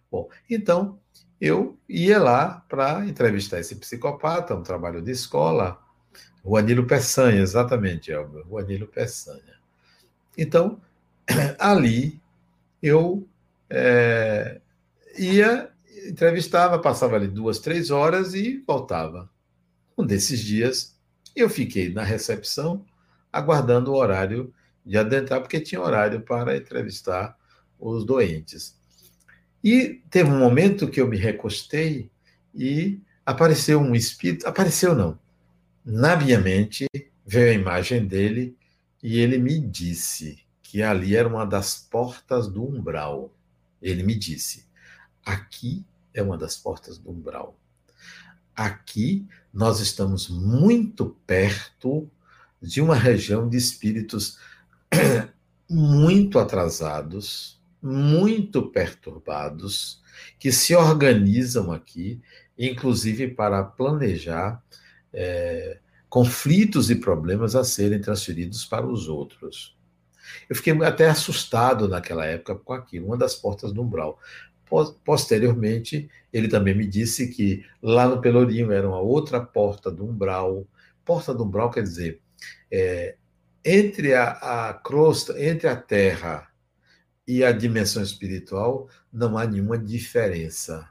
[0.08, 1.00] Bom, então
[1.40, 5.80] eu ia lá para entrevistar esse psicopata, um trabalho de escola,
[6.42, 9.56] o Anilo Peçanha, exatamente, Elber, o Anilo Peçanha.
[10.38, 10.80] Então,
[11.58, 12.20] ali
[12.82, 13.26] eu
[13.68, 14.60] é,
[15.18, 15.70] ia,
[16.08, 19.28] entrevistava, passava ali duas, três horas e voltava.
[19.98, 20.96] Um desses dias,
[21.34, 22.84] eu fiquei na recepção,
[23.32, 24.52] aguardando o horário
[24.84, 27.36] de adentrar, porque tinha horário para entrevistar
[27.78, 28.76] os doentes.
[29.66, 32.08] E teve um momento que eu me recostei
[32.54, 35.18] e apareceu um espírito, apareceu não,
[35.84, 36.86] na minha mente
[37.26, 38.56] veio a imagem dele
[39.02, 43.34] e ele me disse que ali era uma das portas do umbral.
[43.82, 44.64] Ele me disse:
[45.24, 47.58] aqui é uma das portas do umbral.
[48.54, 52.08] Aqui nós estamos muito perto
[52.62, 54.38] de uma região de espíritos
[55.68, 57.55] muito atrasados,
[57.86, 60.02] muito perturbados,
[60.38, 62.20] que se organizam aqui,
[62.58, 64.60] inclusive para planejar
[65.12, 65.78] é,
[66.08, 69.76] conflitos e problemas a serem transferidos para os outros.
[70.50, 74.18] Eu fiquei até assustado naquela época com aquilo, uma das portas do umbral.
[75.04, 80.66] Posteriormente, ele também me disse que lá no Pelourinho era uma outra porta do umbral.
[81.04, 82.20] Porta do umbral quer dizer,
[82.68, 83.14] é,
[83.64, 84.30] entre a,
[84.70, 86.48] a crosta, entre a terra
[87.26, 90.88] e a dimensão espiritual, não há nenhuma diferença.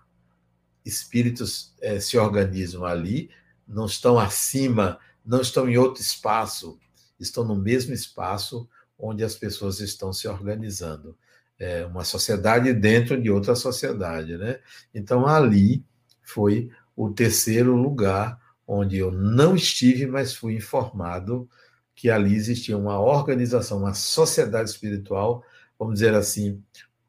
[0.83, 3.29] Espíritos é, se organizam ali,
[3.67, 6.77] não estão acima, não estão em outro espaço,
[7.19, 8.67] estão no mesmo espaço
[8.97, 11.17] onde as pessoas estão se organizando.
[11.57, 14.59] É uma sociedade dentro de outra sociedade, né?
[14.93, 15.85] Então ali
[16.21, 21.49] foi o terceiro lugar onde eu não estive, mas fui informado
[21.95, 25.43] que ali existia uma organização, uma sociedade espiritual
[25.77, 26.63] vamos dizer assim,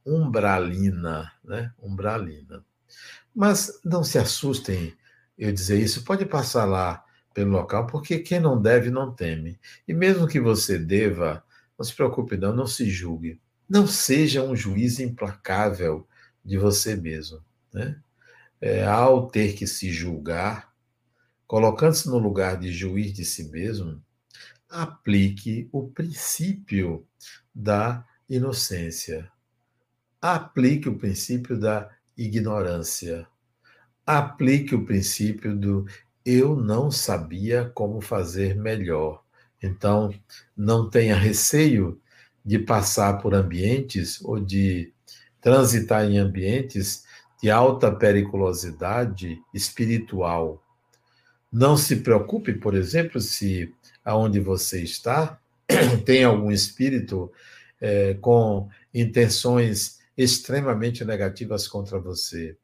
[0.04, 1.72] umbralina, né?
[1.78, 2.64] Umbralina.
[3.34, 4.96] Mas não se assustem
[5.38, 7.04] eu dizer isso, pode passar lá
[7.34, 9.58] pelo local, porque quem não deve não teme.
[9.86, 11.44] E mesmo que você deva,
[11.78, 13.38] não se preocupe não, não se julgue.
[13.68, 16.08] Não seja um juiz implacável
[16.42, 17.40] de você mesmo,
[17.72, 18.00] né?
[18.58, 20.72] É, ao ter que se julgar,
[21.46, 24.02] colocando-se no lugar de juiz de si mesmo,
[24.68, 27.06] aplique o princípio
[27.54, 29.30] da inocência.
[30.20, 33.26] Aplique o princípio da ignorância.
[34.04, 35.86] Aplique o princípio do
[36.24, 39.22] eu não sabia como fazer melhor.
[39.62, 40.12] Então,
[40.56, 42.00] não tenha receio
[42.44, 44.92] de passar por ambientes ou de
[45.40, 47.04] transitar em ambientes
[47.40, 50.62] de alta periculosidade espiritual.
[51.52, 53.72] Não se preocupe, por exemplo, se
[54.04, 55.38] aonde você está
[56.04, 57.30] tem algum espírito
[57.80, 62.56] é, com intenções extremamente negativas contra você.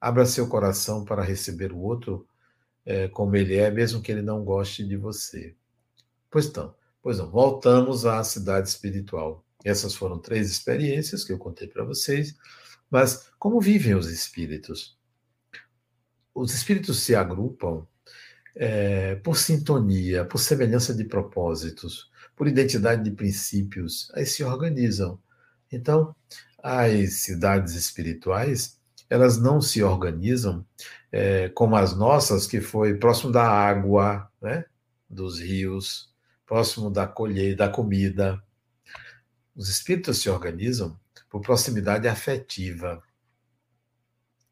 [0.00, 2.26] Abra seu coração para receber o outro
[2.84, 5.54] é, como ele é, mesmo que ele não goste de você.
[6.30, 9.44] Pois então, pois não, voltamos à cidade espiritual.
[9.64, 12.36] Essas foram três experiências que eu contei para vocês,
[12.90, 14.96] mas como vivem os espíritos?
[16.34, 17.86] Os espíritos se agrupam
[18.54, 25.18] é, por sintonia, por semelhança de propósitos por identidade de princípios, aí se organizam.
[25.72, 26.14] Então,
[26.62, 28.76] as cidades espirituais
[29.08, 30.66] elas não se organizam
[31.12, 34.64] é, como as nossas, que foi próximo da água, né?
[35.08, 36.12] dos rios,
[36.44, 38.42] próximo da colheita, da comida.
[39.54, 40.98] Os espíritos se organizam
[41.30, 43.02] por proximidade afetiva.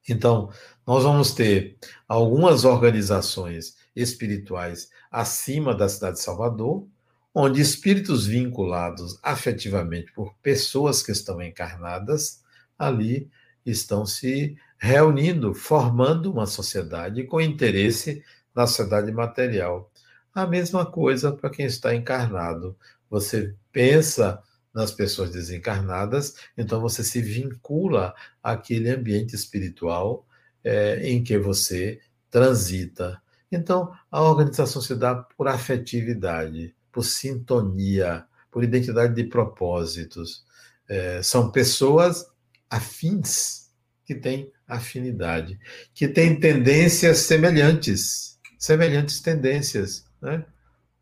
[0.09, 0.53] Então,
[0.87, 1.76] nós vamos ter
[2.07, 6.87] algumas organizações espirituais acima da cidade de Salvador,
[7.35, 12.45] onde espíritos vinculados afetivamente por pessoas que estão encarnadas
[12.78, 13.28] ali
[13.66, 18.22] estão se reunindo, formando uma sociedade com interesse
[18.55, 19.91] na sociedade material.
[20.32, 22.76] A mesma coisa para quem está encarnado.
[23.11, 30.26] Você pensa nas pessoas desencarnadas, então você se vincula àquele ambiente espiritual
[30.62, 33.22] é, em que você transita.
[33.51, 40.45] Então, a organização se dá por afetividade, por sintonia, por identidade de propósitos.
[40.88, 42.24] É, são pessoas
[42.70, 43.70] afins,
[44.07, 45.59] que têm afinidade,
[45.92, 50.07] que têm tendências semelhantes, semelhantes tendências.
[50.20, 50.45] Né?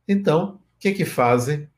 [0.08, 1.68] Então, o que, que fazem?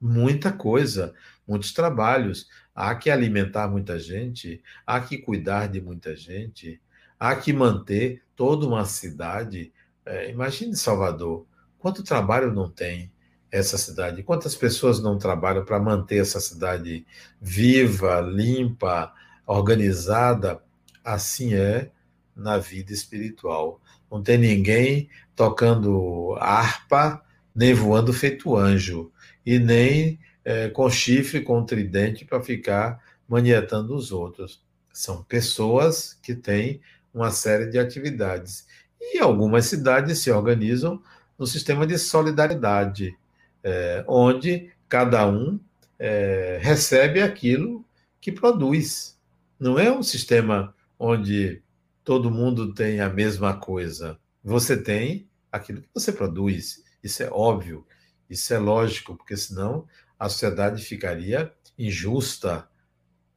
[0.00, 1.14] Muita coisa
[1.46, 2.48] muitos trabalhos.
[2.74, 6.80] Há que alimentar muita gente, há que cuidar de muita gente,
[7.18, 9.72] há que manter toda uma cidade.
[10.06, 11.46] É, imagine Salvador,
[11.78, 13.11] quanto trabalho não tem
[13.52, 14.22] essa cidade?
[14.22, 17.06] Quantas pessoas não trabalham para manter essa cidade
[17.38, 19.12] viva, limpa,
[19.46, 20.62] organizada?
[21.04, 21.90] Assim é
[22.34, 23.78] na vida espiritual.
[24.10, 27.22] Não tem ninguém tocando harpa,
[27.54, 29.12] nem voando feito anjo,
[29.44, 34.62] e nem é, com chifre, com tridente, para ficar manietando os outros.
[34.92, 36.80] São pessoas que têm
[37.12, 38.66] uma série de atividades.
[39.00, 41.02] E algumas cidades se organizam
[41.38, 43.16] no sistema de solidariedade,
[43.62, 45.60] é, onde cada um
[45.98, 47.84] é, recebe aquilo
[48.20, 49.18] que produz.
[49.58, 51.62] Não é um sistema onde
[52.04, 54.18] todo mundo tem a mesma coisa.
[54.42, 56.82] Você tem aquilo que você produz.
[57.02, 57.86] Isso é óbvio,
[58.28, 59.86] isso é lógico, porque senão
[60.18, 62.68] a sociedade ficaria injusta,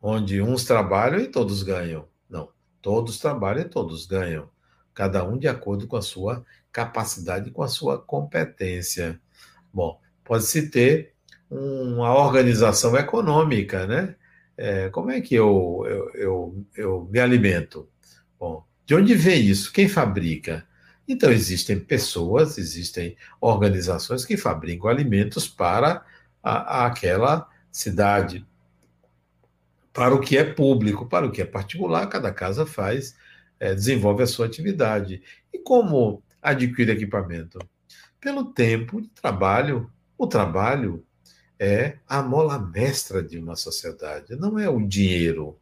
[0.02, 2.08] onde uns trabalham e todos ganham.
[2.30, 2.50] Não,
[2.82, 4.50] todos trabalham e todos ganham,
[4.94, 9.20] cada um de acordo com a sua capacidade, com a sua competência.
[9.74, 11.14] Bom, pode-se ter
[11.50, 14.16] uma organização econômica, né?
[14.58, 17.88] É, como é que eu, eu, eu, eu me alimento?
[18.38, 19.72] Bom, de onde vem isso?
[19.72, 20.68] Quem fabrica?
[21.08, 26.04] Então, existem pessoas, existem organizações que fabricam alimentos para
[26.42, 28.46] a, àquela cidade.
[29.94, 33.16] Para o que é público, para o que é particular, cada casa faz,
[33.60, 35.22] é, desenvolve a sua atividade.
[35.54, 37.60] E como adquire equipamento?
[38.20, 39.92] Pelo tempo de trabalho.
[40.18, 41.06] O trabalho
[41.60, 45.58] é a mola mestra de uma sociedade, não é o dinheiro,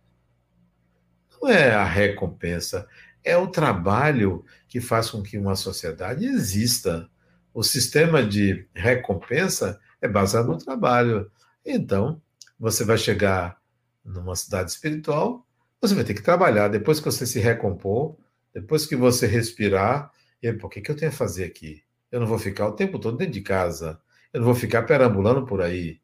[1.42, 2.88] não é a recompensa,
[3.24, 7.10] é o trabalho que faz com que uma sociedade exista.
[7.54, 11.32] O sistema de recompensa é baseado no trabalho.
[11.66, 12.22] Então,
[12.60, 13.58] você vai chegar
[14.04, 15.46] numa cidade espiritual,
[15.80, 16.68] você vai ter que trabalhar.
[16.68, 18.18] Depois que você se recompor,
[18.54, 21.84] depois que você respirar, e por que, que eu tenho a fazer aqui?
[22.12, 24.00] Eu não vou ficar o tempo todo dentro de casa.
[24.34, 26.02] Eu não vou ficar perambulando por aí.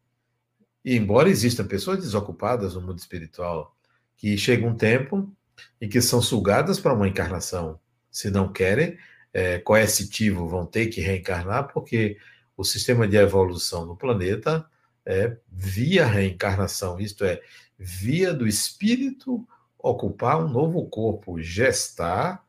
[0.85, 3.75] E embora existam pessoas desocupadas no mundo espiritual,
[4.15, 5.29] que chega um tempo
[5.81, 7.79] em que são sugadas para uma encarnação.
[8.11, 8.97] Se não querem,
[9.33, 12.17] é, coercitivo, vão ter que reencarnar, porque
[12.55, 14.65] o sistema de evolução do planeta
[15.05, 17.41] é via reencarnação, isto é,
[17.77, 22.43] via do espírito ocupar um novo corpo, gestar,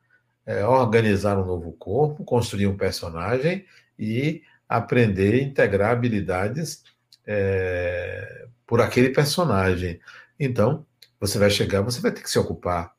[0.45, 3.65] é, organizar um novo corpo, construir um personagem
[3.99, 6.85] e aprender a integrar habilidades
[7.27, 10.01] é, por aquele personagem.
[10.39, 10.87] Então,
[11.19, 12.95] você vai chegar, você vai ter que se ocupar.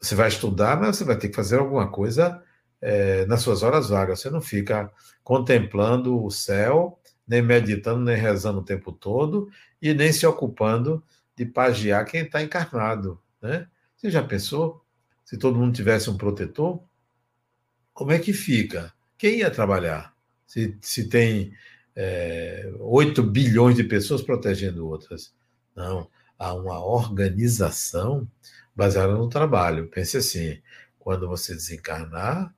[0.00, 2.42] Você vai estudar, mas você vai ter que fazer alguma coisa
[2.80, 4.20] é, nas suas horas vagas.
[4.20, 4.90] Você não fica
[5.22, 9.48] contemplando o céu, nem meditando, nem rezando o tempo todo,
[9.80, 11.02] e nem se ocupando
[11.36, 13.20] de pagiar quem está encarnado.
[13.40, 13.68] Né?
[13.96, 14.84] Você já pensou?
[15.24, 16.82] Se todo mundo tivesse um protetor,
[17.92, 18.92] como é que fica?
[19.16, 20.13] Quem ia trabalhar?
[20.46, 21.52] Se, se tem
[21.96, 25.32] é, 8 bilhões de pessoas protegendo outras.
[25.74, 28.28] Não, há uma organização
[28.74, 29.88] baseada no trabalho.
[29.88, 30.60] Pense assim:
[30.98, 32.52] quando você desencarnar,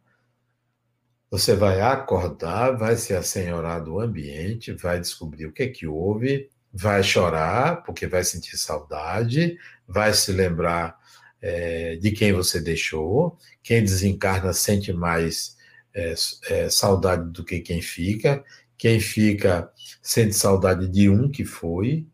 [1.31, 6.49] você vai acordar, vai se assenhorar do ambiente, vai descobrir o que é que houve,
[6.73, 10.99] vai chorar, porque vai sentir saudade, vai se lembrar
[11.43, 13.37] é, de quem você deixou.
[13.63, 15.56] Quem desencarna sente mais
[15.97, 16.15] é,
[16.51, 18.45] é, saudade do que quem fica.
[18.77, 19.71] Quem fica
[20.03, 22.07] sente saudade de um que foi,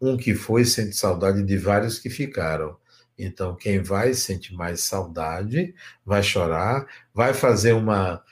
[0.00, 2.76] um que foi sente saudade de vários que ficaram.
[3.18, 5.74] Então, quem vai sente mais saudade,
[6.04, 8.22] vai chorar, vai fazer uma,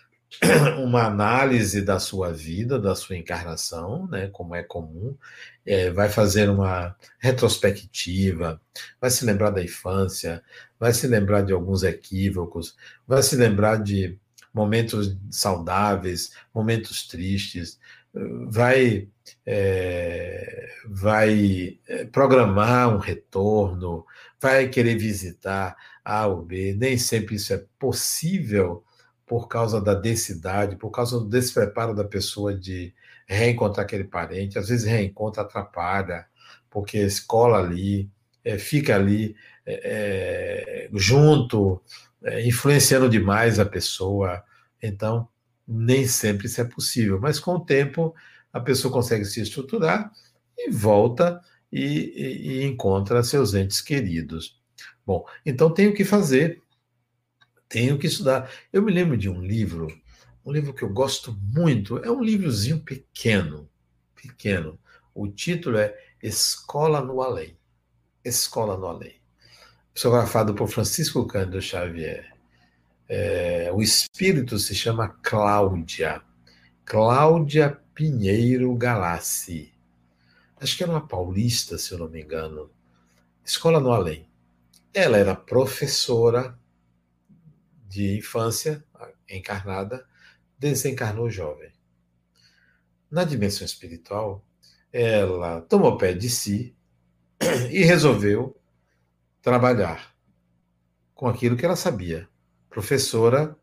[0.79, 5.17] uma análise da sua vida, da sua encarnação, né, como é comum,
[5.65, 8.61] é, vai fazer uma retrospectiva,
[9.01, 10.43] vai se lembrar da infância,
[10.79, 14.19] vai se lembrar de alguns equívocos, vai se lembrar de
[14.59, 17.79] momentos saudáveis, momentos tristes,
[18.49, 19.09] vai,
[19.47, 24.05] é, vai é, programar um retorno,
[24.41, 26.75] vai querer visitar A ou B.
[26.77, 28.85] Nem sempre isso é possível
[29.27, 32.93] por causa da densidade, por causa do despreparo da pessoa de
[33.27, 34.59] reencontrar aquele parente.
[34.59, 36.27] Às vezes reencontra, atrapalha,
[36.71, 38.11] porque escola ali,
[38.45, 39.37] é, fica ali
[39.67, 41.81] é, é, junto,
[42.25, 44.43] é, influenciando demais a pessoa.
[44.83, 45.29] Então,
[45.67, 48.15] nem sempre isso é possível, mas com o tempo
[48.53, 50.11] a pessoa consegue se estruturar
[50.57, 54.59] e volta e, e, e encontra seus entes queridos.
[55.07, 56.63] Bom, então tenho que fazer,
[57.69, 58.51] tenho que estudar.
[58.73, 59.89] Eu me lembro de um livro,
[60.45, 63.69] um livro que eu gosto muito, é um livrozinho pequeno,
[64.15, 64.79] pequeno.
[65.15, 67.57] O título é Escola no Além.
[68.25, 69.21] Escola no Além.
[69.93, 72.38] Psicografado por Francisco Cândido Xavier.
[73.09, 76.23] É, o espírito se chama Cláudia.
[76.85, 79.73] Cláudia Pinheiro Galassi.
[80.61, 82.71] Acho que era uma paulista, se eu não me engano.
[83.45, 84.29] Escola no Além.
[84.93, 86.59] Ela era professora
[87.89, 88.85] de infância
[89.29, 90.07] encarnada,
[90.59, 91.73] desencarnou jovem.
[93.11, 94.45] Na dimensão espiritual,
[94.93, 96.77] ela tomou pé de si
[97.71, 98.57] e resolveu
[99.41, 100.15] trabalhar
[101.15, 102.29] com aquilo que ela sabia,
[102.71, 103.57] professora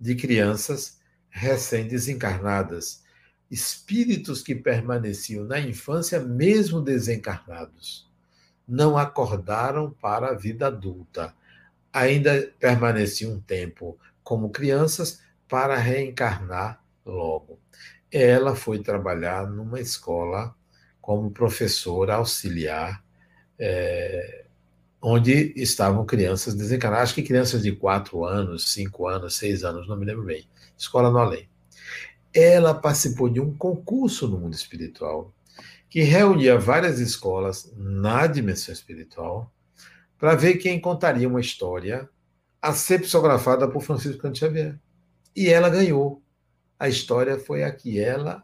[0.00, 0.98] de crianças
[1.30, 3.02] recém-desencarnadas,
[3.50, 8.08] espíritos que permaneciam na infância mesmo desencarnados.
[8.66, 11.34] Não acordaram para a vida adulta.
[11.92, 17.58] Ainda permaneciam um tempo como crianças para reencarnar logo.
[18.10, 20.54] Ela foi trabalhar numa escola
[21.00, 23.02] como professora auxiliar
[23.58, 24.44] é,
[25.00, 29.96] onde estavam crianças desencarnadas, acho que crianças de 4 anos, 5 anos, 6 anos, não
[29.96, 31.48] me lembro bem, escola no além.
[32.34, 35.32] Ela participou de um concurso no mundo espiritual
[35.88, 39.52] que reunia várias escolas na dimensão espiritual
[40.18, 42.08] para ver quem contaria uma história
[42.60, 44.78] a ser psicografada por Francisco Canto Xavier.
[45.34, 46.22] E ela ganhou.
[46.78, 48.42] A história foi a que ela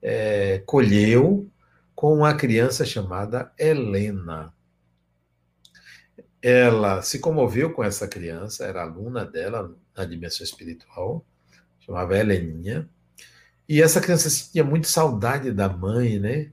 [0.00, 1.50] é, colheu
[1.94, 4.54] com uma criança chamada Helena
[6.42, 11.24] ela se comoveu com essa criança, era aluna dela na dimensão espiritual,
[11.80, 12.88] chamava Heleninha,
[13.68, 16.52] e essa criança tinha muito saudade da mãe, né?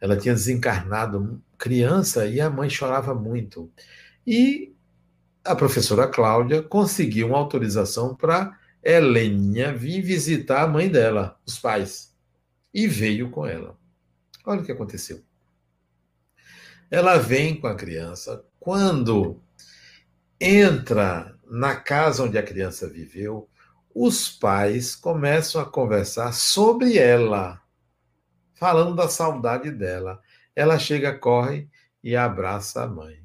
[0.00, 3.72] Ela tinha desencarnado criança e a mãe chorava muito.
[4.26, 4.74] E
[5.44, 12.14] a professora Cláudia conseguiu uma autorização para Heleninha vir visitar a mãe dela, os pais,
[12.72, 13.78] e veio com ela.
[14.44, 15.22] Olha o que aconteceu.
[16.90, 19.42] Ela vem com a criança, quando
[20.38, 23.48] entra na casa onde a criança viveu,
[23.92, 27.60] os pais começam a conversar sobre ela,
[28.54, 30.20] falando da saudade dela.
[30.54, 31.68] Ela chega, corre
[32.04, 33.24] e abraça a mãe.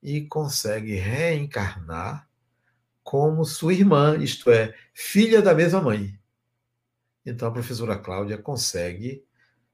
[0.00, 2.28] E consegue reencarnar
[3.02, 6.16] como sua irmã, isto é, filha da mesma mãe.
[7.24, 9.24] Então a professora Cláudia consegue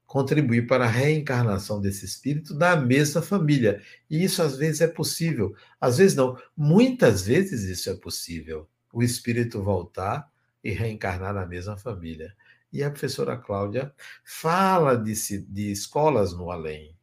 [0.06, 3.82] contribuir para a reencarnação desse espírito na mesma família.
[4.08, 9.02] E isso às vezes é possível, às vezes não, muitas vezes isso é possível, o
[9.02, 10.30] espírito voltar
[10.62, 12.34] e reencarnar na mesma família.
[12.72, 13.94] E a professora Cláudia
[14.24, 15.14] fala de,
[15.46, 16.96] de escolas no além,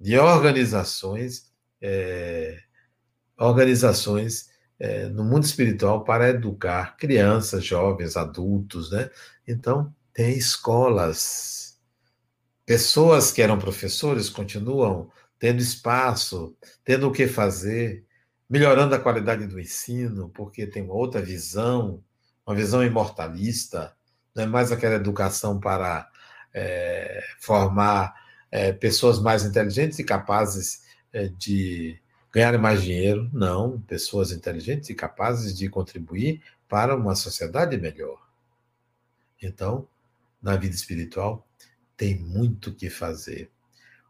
[0.00, 2.60] de organizações, é,
[3.36, 9.10] organizações é, no mundo espiritual para educar crianças, jovens, adultos, né?
[9.46, 11.67] Então, tem escolas
[12.68, 16.54] Pessoas que eram professores continuam tendo espaço,
[16.84, 18.04] tendo o que fazer,
[18.46, 22.04] melhorando a qualidade do ensino, porque tem uma outra visão,
[22.46, 23.96] uma visão imortalista,
[24.34, 26.10] não é mais aquela educação para
[26.52, 28.14] é, formar
[28.50, 31.98] é, pessoas mais inteligentes e capazes é, de
[32.30, 38.20] ganhar mais dinheiro, não, pessoas inteligentes e capazes de contribuir para uma sociedade melhor.
[39.42, 39.88] Então,
[40.42, 41.47] na vida espiritual,
[41.98, 43.50] tem muito que fazer.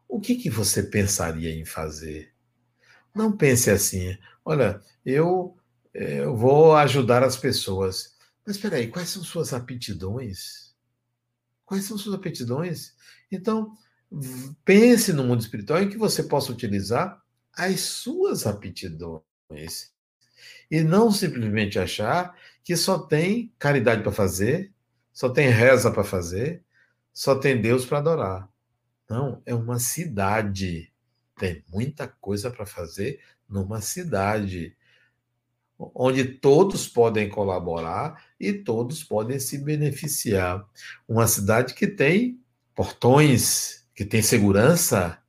[0.07, 2.33] O que, que você pensaria em fazer?
[3.15, 5.57] Não pense assim, olha, eu,
[5.95, 8.15] eh, eu vou ajudar as pessoas.
[8.47, 10.75] Mas espera aí, quais são suas aptidões?
[11.65, 12.95] Quais são suas aptidões?
[13.33, 13.73] Então,
[14.65, 17.21] pense no mundo espiritual em que você possa utilizar
[17.55, 19.93] as suas aptidões.
[20.71, 24.73] E não simplesmente achar que só tem caridade para fazer,
[25.11, 26.63] só tem reza para fazer,
[27.19, 28.49] só tem Deus para adorar.
[29.11, 30.93] Não, é uma cidade.
[31.37, 34.77] Tem muita coisa para fazer numa cidade
[35.77, 40.65] onde todos podem colaborar e todos podem se beneficiar.
[41.09, 42.41] Uma cidade que tem
[42.73, 45.21] portões, que tem segurança,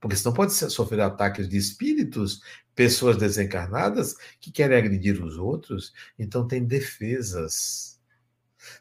[0.00, 2.40] porque senão pode sofrer ataques de espíritos,
[2.74, 7.95] pessoas desencarnadas que querem agredir os outros, então tem defesas.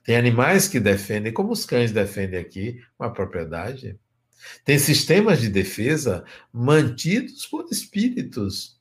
[0.03, 3.99] Tem animais que defendem, como os cães defendem aqui, uma propriedade.
[4.63, 8.79] Tem sistemas de defesa mantidos por espíritos.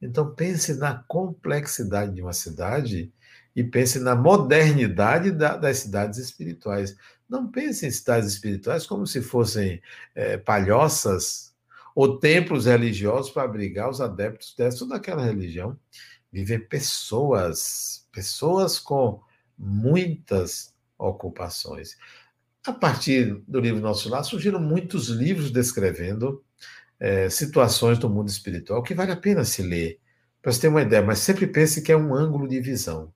[0.00, 3.12] Então pense na complexidade de uma cidade
[3.54, 6.96] e pense na modernidade da, das cidades espirituais.
[7.28, 9.80] Não pense em cidades espirituais como se fossem
[10.14, 11.52] é, palhoças
[11.94, 15.78] ou templos religiosos para abrigar os adeptos dessa ou daquela religião.
[16.32, 19.22] Vivem pessoas, pessoas com
[19.62, 21.96] muitas ocupações.
[22.66, 26.42] A partir do livro Nosso Lar, surgiram muitos livros descrevendo
[26.98, 29.98] é, situações do mundo espiritual que vale a pena se ler,
[30.40, 33.12] para você ter uma ideia, mas sempre pense que é um ângulo de visão.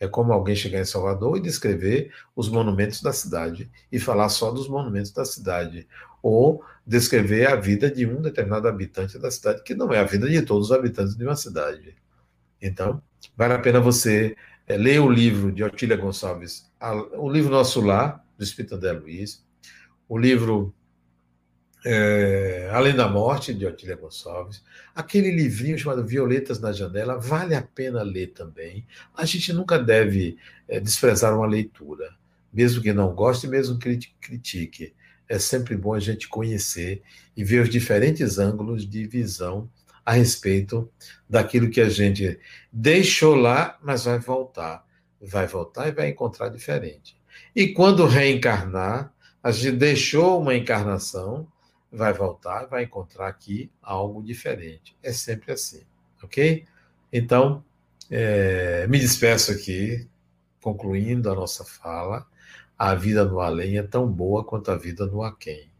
[0.00, 4.50] É como alguém chegar em Salvador e descrever os monumentos da cidade e falar só
[4.50, 5.86] dos monumentos da cidade,
[6.22, 10.28] ou descrever a vida de um determinado habitante da cidade, que não é a vida
[10.28, 11.94] de todos os habitantes de uma cidade.
[12.60, 13.02] Então,
[13.36, 14.36] vale a pena você
[14.70, 18.92] é, ler o livro de Otília Gonçalves, a, o livro Nosso Lar, do Espírito André
[18.92, 19.44] Luiz,
[20.08, 20.72] o livro
[21.84, 24.62] é, Além da Morte, de Otília Gonçalves,
[24.94, 28.86] aquele livrinho chamado Violetas na Janela, vale a pena ler também.
[29.12, 32.14] A gente nunca deve é, desprezar uma leitura,
[32.52, 34.94] mesmo que não goste, mesmo que critique.
[35.28, 37.02] É sempre bom a gente conhecer
[37.36, 39.68] e ver os diferentes ângulos de visão
[40.10, 40.90] a respeito
[41.28, 42.36] daquilo que a gente
[42.72, 44.84] deixou lá, mas vai voltar.
[45.20, 47.16] Vai voltar e vai encontrar diferente.
[47.54, 51.46] E quando reencarnar, a gente deixou uma encarnação,
[51.92, 54.96] vai voltar, vai encontrar aqui algo diferente.
[55.00, 55.82] É sempre assim,
[56.20, 56.64] ok?
[57.12, 57.64] Então,
[58.10, 60.08] é, me despeço aqui,
[60.60, 62.26] concluindo a nossa fala.
[62.76, 65.70] A vida no além é tão boa quanto a vida no aquém.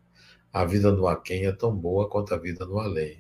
[0.52, 3.18] A vida no aquém é tão boa quanto a vida no além.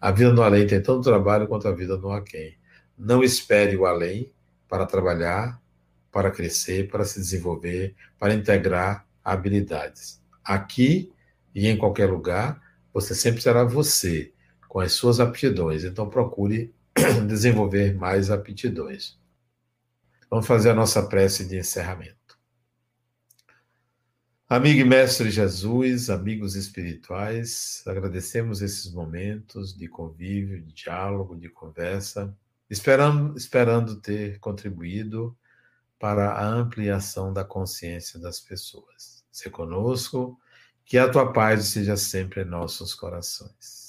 [0.00, 2.56] A vida no além tem tanto trabalho quanto a vida no aquém.
[2.98, 4.32] Não espere o além
[4.68, 5.60] para trabalhar,
[6.10, 10.20] para crescer, para se desenvolver, para integrar habilidades.
[10.44, 11.12] Aqui
[11.54, 12.60] e em qualquer lugar,
[12.92, 14.32] você sempre será você,
[14.68, 15.84] com as suas aptidões.
[15.84, 16.74] Então, procure
[17.26, 19.18] desenvolver mais aptidões.
[20.30, 22.21] Vamos fazer a nossa prece de encerramento.
[24.52, 32.36] Amigo e mestre Jesus, amigos espirituais, agradecemos esses momentos de convívio, de diálogo, de conversa,
[32.68, 35.34] esperando, esperando ter contribuído
[35.98, 39.24] para a ampliação da consciência das pessoas.
[39.32, 40.38] Se conosco,
[40.84, 43.81] que a tua paz seja sempre em nossos corações.